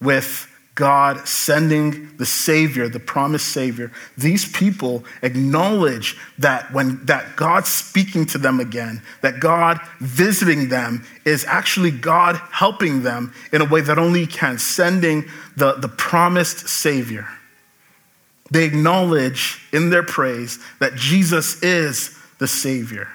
with 0.00 0.51
God 0.74 1.28
sending 1.28 2.16
the 2.16 2.24
Savior, 2.24 2.88
the 2.88 2.98
promised 2.98 3.48
Savior, 3.48 3.92
these 4.16 4.50
people 4.50 5.04
acknowledge 5.20 6.16
that 6.38 6.72
when 6.72 7.04
that 7.04 7.36
God 7.36 7.66
speaking 7.66 8.24
to 8.26 8.38
them 8.38 8.58
again, 8.58 9.02
that 9.20 9.38
God 9.38 9.80
visiting 10.00 10.70
them 10.70 11.04
is 11.26 11.44
actually 11.44 11.90
God 11.90 12.40
helping 12.50 13.02
them 13.02 13.34
in 13.52 13.60
a 13.60 13.66
way 13.66 13.82
that 13.82 13.98
only 13.98 14.20
He 14.20 14.26
can, 14.26 14.58
sending 14.58 15.24
the, 15.56 15.74
the 15.74 15.88
promised 15.88 16.68
Savior. 16.68 17.28
They 18.50 18.64
acknowledge 18.64 19.60
in 19.72 19.90
their 19.90 20.02
praise 20.02 20.58
that 20.78 20.94
Jesus 20.94 21.62
is 21.62 22.18
the 22.38 22.48
Savior. 22.48 23.08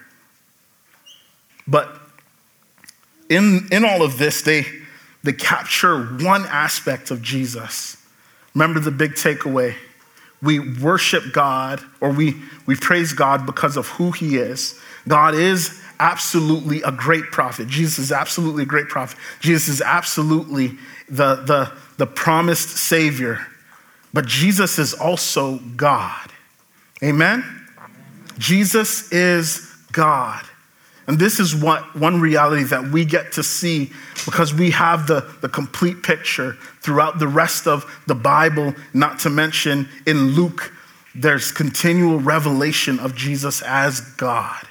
But 1.67 1.99
in, 3.29 3.67
in 3.71 3.83
all 3.83 4.03
of 4.03 4.17
this, 4.17 4.41
they 4.41 4.65
they 5.27 5.33
capture 5.33 6.05
one 6.05 6.45
aspect 6.45 7.11
of 7.11 7.21
Jesus. 7.21 7.97
Remember 8.55 8.79
the 8.79 8.91
big 8.91 9.15
takeaway. 9.15 9.75
We 10.41 10.79
worship 10.79 11.33
God 11.33 11.81
or 11.99 12.11
we, 12.11 12.35
we 12.65 12.77
praise 12.77 13.11
God 13.11 13.45
because 13.45 13.75
of 13.75 13.89
who 13.89 14.11
he 14.11 14.37
is. 14.37 14.79
God 15.05 15.35
is 15.35 15.81
absolutely 15.99 16.81
a 16.81 16.93
great 16.93 17.25
prophet. 17.25 17.67
Jesus 17.67 17.99
is 17.99 18.11
absolutely 18.13 18.63
a 18.63 18.65
great 18.65 18.87
prophet. 18.87 19.19
Jesus 19.41 19.67
is 19.67 19.81
absolutely 19.81 20.77
the, 21.09 21.35
the, 21.35 21.73
the 21.97 22.07
promised 22.07 22.69
Savior. 22.69 23.45
But 24.13 24.27
Jesus 24.27 24.79
is 24.79 24.93
also 24.93 25.57
God. 25.57 26.31
Amen? 27.03 27.43
Jesus 28.37 29.11
is 29.11 29.75
God. 29.91 30.45
And 31.07 31.17
this 31.17 31.39
is 31.39 31.55
what 31.55 31.95
one 31.95 32.19
reality 32.19 32.63
that 32.63 32.91
we 32.91 33.05
get 33.05 33.31
to 33.33 33.43
see 33.43 33.91
because 34.25 34.53
we 34.53 34.71
have 34.71 35.07
the, 35.07 35.21
the 35.41 35.47
complete 35.47 36.03
picture 36.03 36.53
throughout 36.81 37.17
the 37.17 37.27
rest 37.27 37.65
of 37.65 37.85
the 38.07 38.15
Bible, 38.15 38.75
not 38.93 39.19
to 39.19 39.29
mention 39.29 39.87
in 40.05 40.31
Luke, 40.31 40.73
there's 41.15 41.51
continual 41.51 42.19
revelation 42.19 42.99
of 42.99 43.15
Jesus 43.15 43.61
as 43.61 44.01
God. 44.01 44.67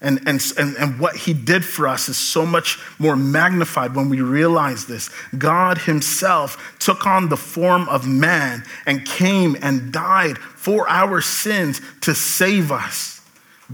And, 0.00 0.20
and, 0.28 0.40
and, 0.56 0.76
and 0.76 1.00
what 1.00 1.16
he 1.16 1.32
did 1.32 1.64
for 1.64 1.88
us 1.88 2.08
is 2.08 2.16
so 2.16 2.46
much 2.46 2.78
more 3.00 3.16
magnified 3.16 3.96
when 3.96 4.08
we 4.10 4.20
realize 4.20 4.86
this. 4.86 5.10
God 5.36 5.78
himself 5.78 6.76
took 6.78 7.04
on 7.04 7.30
the 7.30 7.36
form 7.36 7.88
of 7.88 8.06
man 8.06 8.62
and 8.86 9.04
came 9.04 9.56
and 9.60 9.92
died 9.92 10.38
for 10.38 10.88
our 10.88 11.20
sins 11.20 11.80
to 12.02 12.14
save 12.14 12.70
us. 12.70 13.22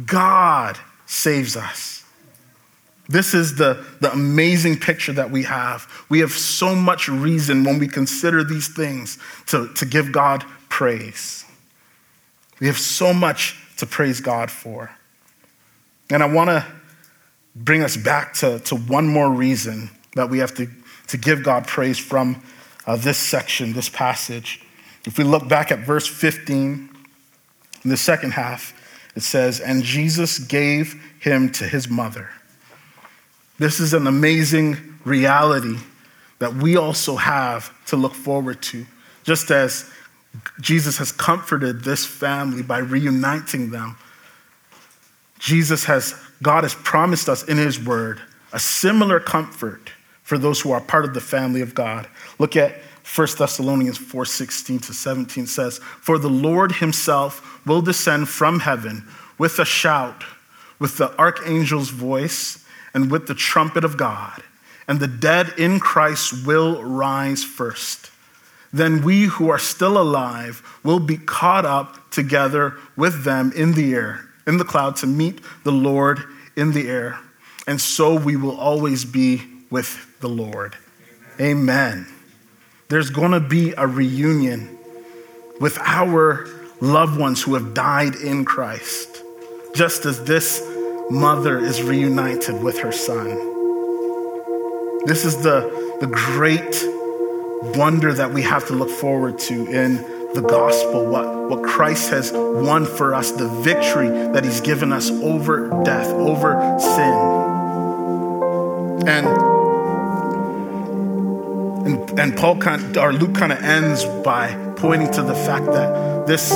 God 0.06 0.78
saves 1.06 1.56
us. 1.56 2.04
This 3.08 3.34
is 3.34 3.56
the, 3.56 3.84
the 4.00 4.10
amazing 4.12 4.78
picture 4.78 5.12
that 5.12 5.30
we 5.30 5.42
have. 5.42 5.86
We 6.08 6.20
have 6.20 6.32
so 6.32 6.74
much 6.74 7.08
reason 7.08 7.64
when 7.64 7.78
we 7.78 7.86
consider 7.86 8.42
these 8.42 8.68
things 8.68 9.18
to, 9.46 9.68
to 9.74 9.84
give 9.84 10.10
God 10.10 10.44
praise. 10.70 11.44
We 12.60 12.66
have 12.66 12.78
so 12.78 13.12
much 13.12 13.58
to 13.76 13.86
praise 13.86 14.20
God 14.20 14.50
for. 14.50 14.90
And 16.10 16.22
I 16.22 16.26
want 16.26 16.50
to 16.50 16.64
bring 17.54 17.82
us 17.82 17.96
back 17.96 18.34
to, 18.34 18.58
to 18.60 18.76
one 18.76 19.06
more 19.06 19.30
reason 19.30 19.90
that 20.14 20.30
we 20.30 20.38
have 20.38 20.54
to, 20.54 20.68
to 21.08 21.16
give 21.18 21.42
God 21.42 21.66
praise 21.66 21.98
from 21.98 22.42
uh, 22.86 22.96
this 22.96 23.18
section, 23.18 23.72
this 23.72 23.88
passage. 23.88 24.62
If 25.06 25.18
we 25.18 25.24
look 25.24 25.46
back 25.46 25.70
at 25.70 25.80
verse 25.80 26.06
15, 26.06 26.88
in 27.84 27.90
the 27.90 27.96
second 27.96 28.32
half, 28.32 28.72
it 29.14 29.22
says, 29.22 29.60
And 29.60 29.82
Jesus 29.82 30.38
gave 30.38 31.00
him 31.20 31.50
to 31.52 31.64
his 31.64 31.88
mother. 31.88 32.30
This 33.58 33.80
is 33.80 33.94
an 33.94 34.06
amazing 34.06 34.76
reality 35.04 35.76
that 36.38 36.54
we 36.54 36.76
also 36.76 37.16
have 37.16 37.72
to 37.86 37.96
look 37.96 38.14
forward 38.14 38.60
to. 38.62 38.84
Just 39.22 39.50
as 39.50 39.90
Jesus 40.60 40.98
has 40.98 41.12
comforted 41.12 41.84
this 41.84 42.04
family 42.04 42.62
by 42.62 42.78
reuniting 42.78 43.70
them, 43.70 43.96
Jesus 45.38 45.84
has, 45.84 46.14
God 46.42 46.64
has 46.64 46.74
promised 46.74 47.28
us 47.28 47.44
in 47.44 47.56
his 47.56 47.78
word 47.78 48.20
a 48.52 48.58
similar 48.58 49.20
comfort 49.20 49.90
for 50.22 50.38
those 50.38 50.60
who 50.60 50.72
are 50.72 50.80
part 50.80 51.04
of 51.04 51.14
the 51.14 51.20
family 51.20 51.60
of 51.60 51.74
God. 51.74 52.08
Look 52.38 52.56
at 52.56 52.74
1 53.04 53.28
Thessalonians 53.38 53.98
4 53.98 54.24
16 54.24 54.78
to 54.80 54.94
17 54.94 55.46
says, 55.46 55.78
For 55.78 56.18
the 56.18 56.30
Lord 56.30 56.72
himself 56.72 57.64
will 57.66 57.82
descend 57.82 58.28
from 58.28 58.60
heaven 58.60 59.06
with 59.38 59.58
a 59.58 59.64
shout, 59.64 60.24
with 60.78 60.96
the 60.96 61.14
archangel's 61.18 61.90
voice, 61.90 62.64
and 62.94 63.10
with 63.10 63.26
the 63.26 63.34
trumpet 63.34 63.84
of 63.84 63.96
God, 63.96 64.42
and 64.88 65.00
the 65.00 65.08
dead 65.08 65.52
in 65.58 65.80
Christ 65.80 66.46
will 66.46 66.82
rise 66.82 67.44
first. 67.44 68.10
Then 68.72 69.02
we 69.02 69.24
who 69.24 69.50
are 69.50 69.58
still 69.58 69.98
alive 70.00 70.62
will 70.82 70.98
be 70.98 71.16
caught 71.16 71.64
up 71.64 72.10
together 72.10 72.74
with 72.96 73.24
them 73.24 73.52
in 73.54 73.74
the 73.74 73.94
air, 73.94 74.28
in 74.46 74.56
the 74.58 74.64
cloud, 74.64 74.96
to 74.96 75.06
meet 75.06 75.40
the 75.62 75.72
Lord 75.72 76.20
in 76.56 76.72
the 76.72 76.88
air. 76.88 77.18
And 77.66 77.80
so 77.80 78.14
we 78.14 78.36
will 78.36 78.58
always 78.58 79.04
be 79.04 79.42
with 79.70 80.18
the 80.20 80.28
Lord. 80.28 80.76
Amen. 81.40 82.06
Amen. 82.06 82.13
There's 82.88 83.10
going 83.10 83.32
to 83.32 83.40
be 83.40 83.72
a 83.72 83.86
reunion 83.86 84.78
with 85.60 85.78
our 85.78 86.46
loved 86.80 87.18
ones 87.18 87.42
who 87.42 87.54
have 87.54 87.72
died 87.72 88.14
in 88.14 88.44
Christ, 88.44 89.22
just 89.74 90.04
as 90.04 90.24
this 90.24 90.62
mother 91.10 91.58
is 91.58 91.82
reunited 91.82 92.62
with 92.62 92.78
her 92.80 92.92
son. 92.92 93.28
This 95.06 95.24
is 95.24 95.42
the, 95.42 95.96
the 96.00 96.06
great 96.06 96.84
wonder 97.76 98.12
that 98.12 98.30
we 98.32 98.42
have 98.42 98.66
to 98.68 98.74
look 98.74 98.90
forward 98.90 99.38
to 99.38 99.66
in 99.66 99.96
the 100.34 100.42
gospel, 100.42 101.06
what, 101.06 101.48
what 101.48 101.62
Christ 101.62 102.10
has 102.10 102.32
won 102.32 102.84
for 102.84 103.14
us, 103.14 103.30
the 103.30 103.48
victory 103.48 104.08
that 104.08 104.44
he's 104.44 104.60
given 104.60 104.92
us 104.92 105.10
over 105.10 105.70
death, 105.84 106.08
over 106.08 106.78
sin. 106.80 107.14
And 109.06 109.53
and, 111.84 112.18
and 112.18 112.36
Paul 112.36 112.56
kind 112.56 112.96
or 112.96 113.12
Luke 113.12 113.34
kind 113.34 113.52
of 113.52 113.62
ends 113.62 114.04
by 114.24 114.54
pointing 114.76 115.10
to 115.12 115.22
the 115.22 115.34
fact 115.34 115.66
that 115.66 116.26
this, 116.26 116.50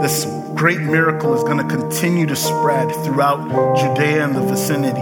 this 0.00 0.24
great 0.54 0.80
miracle 0.80 1.34
is 1.34 1.42
going 1.42 1.58
to 1.58 1.76
continue 1.76 2.26
to 2.26 2.36
spread 2.36 2.90
throughout 3.04 3.76
Judea 3.76 4.24
and 4.24 4.34
the 4.34 4.42
vicinity. 4.42 5.00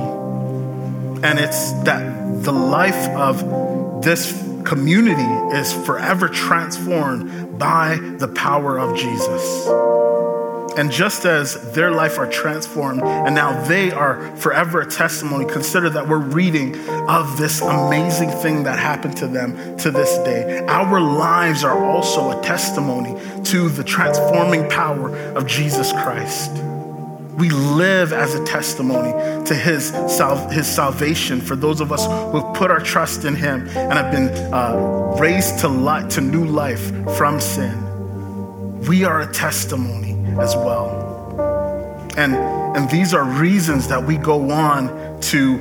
And 1.26 1.38
it's 1.38 1.72
that 1.84 2.42
the 2.42 2.52
life 2.52 3.08
of 3.10 4.02
this 4.02 4.32
community 4.64 5.56
is 5.56 5.72
forever 5.72 6.28
transformed 6.28 7.58
by 7.58 7.98
the 8.18 8.28
power 8.28 8.78
of 8.78 8.96
Jesus. 8.96 9.97
And 10.78 10.92
just 10.92 11.24
as 11.24 11.72
their 11.72 11.90
life 11.90 12.20
are 12.20 12.28
transformed 12.28 13.02
and 13.02 13.34
now 13.34 13.64
they 13.64 13.90
are 13.90 14.36
forever 14.36 14.82
a 14.82 14.86
testimony, 14.86 15.44
consider 15.44 15.90
that 15.90 16.06
we're 16.06 16.18
reading 16.18 16.78
of 16.88 17.36
this 17.36 17.60
amazing 17.60 18.30
thing 18.30 18.62
that 18.62 18.78
happened 18.78 19.16
to 19.16 19.26
them 19.26 19.76
to 19.78 19.90
this 19.90 20.16
day. 20.18 20.64
Our 20.68 21.00
lives 21.00 21.64
are 21.64 21.84
also 21.84 22.38
a 22.38 22.40
testimony 22.44 23.20
to 23.46 23.68
the 23.70 23.82
transforming 23.82 24.70
power 24.70 25.16
of 25.34 25.48
Jesus 25.48 25.90
Christ. 25.90 26.52
We 26.52 27.50
live 27.50 28.12
as 28.12 28.36
a 28.36 28.44
testimony 28.44 29.10
to 29.46 29.54
his, 29.56 29.88
sal- 29.88 30.48
his 30.48 30.68
salvation 30.68 31.40
for 31.40 31.56
those 31.56 31.80
of 31.80 31.90
us 31.90 32.06
who 32.06 32.40
have 32.40 32.54
put 32.54 32.70
our 32.70 32.78
trust 32.78 33.24
in 33.24 33.34
him 33.34 33.66
and 33.66 33.94
have 33.94 34.12
been 34.12 34.28
uh, 34.54 35.16
raised 35.18 35.58
to, 35.58 35.68
life, 35.68 36.08
to 36.10 36.20
new 36.20 36.44
life 36.44 36.92
from 37.16 37.40
sin. 37.40 38.78
We 38.82 39.02
are 39.02 39.22
a 39.22 39.32
testimony 39.32 40.17
as 40.40 40.54
well. 40.56 41.08
And, 42.16 42.34
and 42.34 42.90
these 42.90 43.14
are 43.14 43.24
reasons 43.24 43.88
that 43.88 44.02
we 44.02 44.16
go 44.16 44.50
on 44.50 44.88
to, 45.20 45.58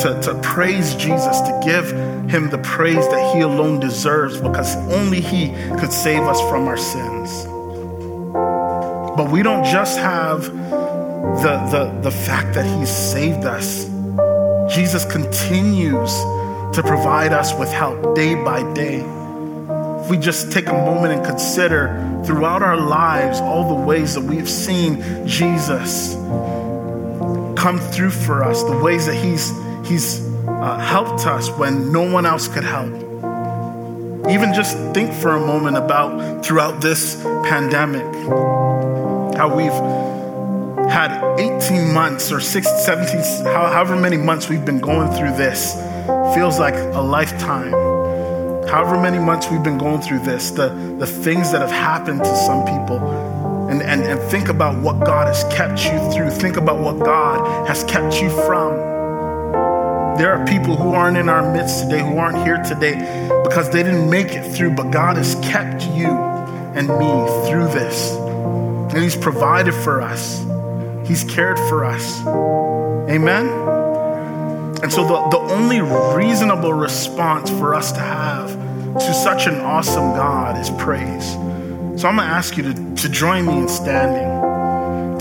to, 0.00 0.20
to 0.22 0.40
praise 0.42 0.94
Jesus, 0.94 1.40
to 1.40 1.60
give 1.64 1.90
him 2.30 2.48
the 2.50 2.58
praise 2.58 3.08
that 3.08 3.34
he 3.34 3.40
alone 3.40 3.80
deserves 3.80 4.40
because 4.40 4.76
only 4.92 5.20
he 5.20 5.48
could 5.78 5.92
save 5.92 6.22
us 6.22 6.40
from 6.42 6.68
our 6.68 6.76
sins. 6.76 7.44
But 9.16 9.30
we 9.30 9.42
don't 9.42 9.64
just 9.64 9.98
have 9.98 10.44
the, 10.44 11.68
the, 11.70 12.00
the 12.02 12.10
fact 12.10 12.54
that 12.54 12.64
he 12.64 12.86
saved 12.86 13.44
us. 13.44 13.86
Jesus 14.72 15.04
continues 15.04 16.12
to 16.74 16.82
provide 16.84 17.32
us 17.32 17.52
with 17.52 17.72
help 17.72 18.14
day 18.14 18.36
by 18.36 18.62
day 18.74 19.00
we 20.10 20.18
just 20.18 20.50
take 20.50 20.66
a 20.66 20.72
moment 20.72 21.12
and 21.14 21.24
consider 21.24 22.22
throughout 22.26 22.62
our 22.62 22.76
lives 22.76 23.40
all 23.40 23.76
the 23.76 23.86
ways 23.86 24.14
that 24.14 24.24
we've 24.24 24.50
seen 24.50 25.00
Jesus 25.24 26.14
come 27.56 27.78
through 27.78 28.10
for 28.10 28.42
us, 28.42 28.64
the 28.64 28.76
ways 28.76 29.06
that 29.06 29.14
He's, 29.14 29.52
he's 29.88 30.26
uh, 30.48 30.78
helped 30.78 31.26
us 31.26 31.48
when 31.50 31.92
no 31.92 32.10
one 32.10 32.26
else 32.26 32.48
could 32.48 32.64
help. 32.64 32.92
Even 34.28 34.52
just 34.52 34.76
think 34.92 35.12
for 35.12 35.36
a 35.36 35.40
moment 35.40 35.76
about 35.76 36.44
throughout 36.44 36.80
this 36.80 37.22
pandemic, 37.44 38.04
how 39.36 39.54
we've 39.54 39.70
had 40.90 41.22
18 41.38 41.94
months 41.94 42.32
or 42.32 42.40
6, 42.40 42.84
17, 42.84 43.44
however 43.44 43.94
many 43.94 44.16
months 44.16 44.48
we've 44.48 44.64
been 44.64 44.80
going 44.80 45.08
through 45.16 45.36
this. 45.36 45.74
Feels 46.34 46.58
like 46.58 46.74
a 46.74 47.00
lifetime 47.00 47.89
however 48.70 49.00
many 49.00 49.18
months 49.18 49.50
we've 49.50 49.64
been 49.64 49.78
going 49.78 50.00
through 50.00 50.20
this, 50.20 50.52
the, 50.52 50.68
the 50.98 51.06
things 51.06 51.50
that 51.50 51.60
have 51.60 51.72
happened 51.72 52.22
to 52.22 52.36
some 52.36 52.64
people, 52.64 52.98
and, 53.68 53.82
and, 53.82 54.02
and 54.02 54.20
think 54.30 54.48
about 54.48 54.80
what 54.80 55.00
God 55.00 55.26
has 55.26 55.42
kept 55.52 55.84
you 55.84 56.12
through. 56.12 56.30
Think 56.30 56.56
about 56.56 56.78
what 56.78 57.04
God 57.04 57.66
has 57.66 57.82
kept 57.84 58.22
you 58.22 58.30
from. 58.30 58.76
There 60.18 60.32
are 60.32 60.46
people 60.46 60.76
who 60.76 60.92
aren't 60.92 61.16
in 61.16 61.28
our 61.28 61.52
midst 61.52 61.82
today, 61.82 62.00
who 62.00 62.18
aren't 62.18 62.44
here 62.44 62.62
today 62.62 62.94
because 63.42 63.70
they 63.70 63.82
didn't 63.82 64.08
make 64.08 64.28
it 64.28 64.52
through, 64.54 64.72
but 64.72 64.90
God 64.90 65.16
has 65.16 65.34
kept 65.36 65.82
you 65.88 66.08
and 66.08 66.88
me 66.88 67.48
through 67.48 67.68
this. 67.68 68.12
And 68.12 69.02
He's 69.02 69.16
provided 69.16 69.74
for 69.74 70.00
us, 70.00 70.44
He's 71.08 71.24
cared 71.24 71.58
for 71.58 71.84
us. 71.84 72.24
Amen? 73.10 73.48
And 74.82 74.92
so, 74.92 75.02
the, 75.06 75.28
the 75.30 75.38
only 75.38 75.80
reasonable 75.80 76.72
response 76.72 77.50
for 77.50 77.74
us 77.74 77.92
to 77.92 78.00
have 78.00 78.59
to 78.94 79.14
such 79.14 79.46
an 79.46 79.56
awesome 79.60 80.14
God 80.16 80.58
is 80.58 80.70
praise. 80.70 81.32
So, 82.00 82.08
I'm 82.08 82.16
gonna 82.16 82.22
ask 82.22 82.56
you 82.56 82.62
to, 82.62 82.94
to 82.96 83.08
join 83.08 83.46
me 83.46 83.58
in 83.58 83.68
standing. 83.68 84.24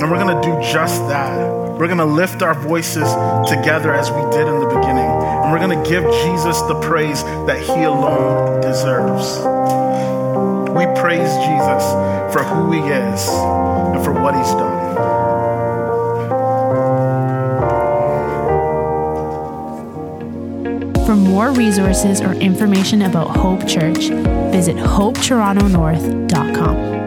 And 0.02 0.10
we're 0.10 0.18
gonna 0.18 0.42
do 0.42 0.54
just 0.72 1.08
that. 1.10 1.38
We're 1.78 1.88
gonna 1.88 2.06
lift 2.06 2.42
our 2.42 2.54
voices 2.54 3.08
together 3.48 3.94
as 3.94 4.10
we 4.12 4.22
did 4.32 4.48
in 4.48 4.60
the 4.60 4.68
beginning. 4.68 5.10
And 5.10 5.52
we're 5.52 5.60
gonna 5.60 5.84
give 5.88 6.04
Jesus 6.24 6.62
the 6.62 6.80
praise 6.82 7.24
that 7.48 7.60
He 7.60 7.84
alone 7.84 8.62
deserves. 8.62 9.40
We 10.70 10.86
praise 11.02 11.32
Jesus 11.48 11.84
for 12.34 12.44
who 12.44 12.72
He 12.72 12.80
is 12.80 13.28
and 13.30 14.04
for 14.04 14.14
what 14.14 14.36
He's 14.36 14.52
done. 14.54 14.69
For 21.10 21.15
more 21.15 21.52
resources 21.52 22.22
or 22.22 22.34
information 22.34 23.02
about 23.02 23.36
Hope 23.36 23.67
Church, 23.67 24.10
visit 24.52 24.76
hopetorontonorth.com. 24.76 26.99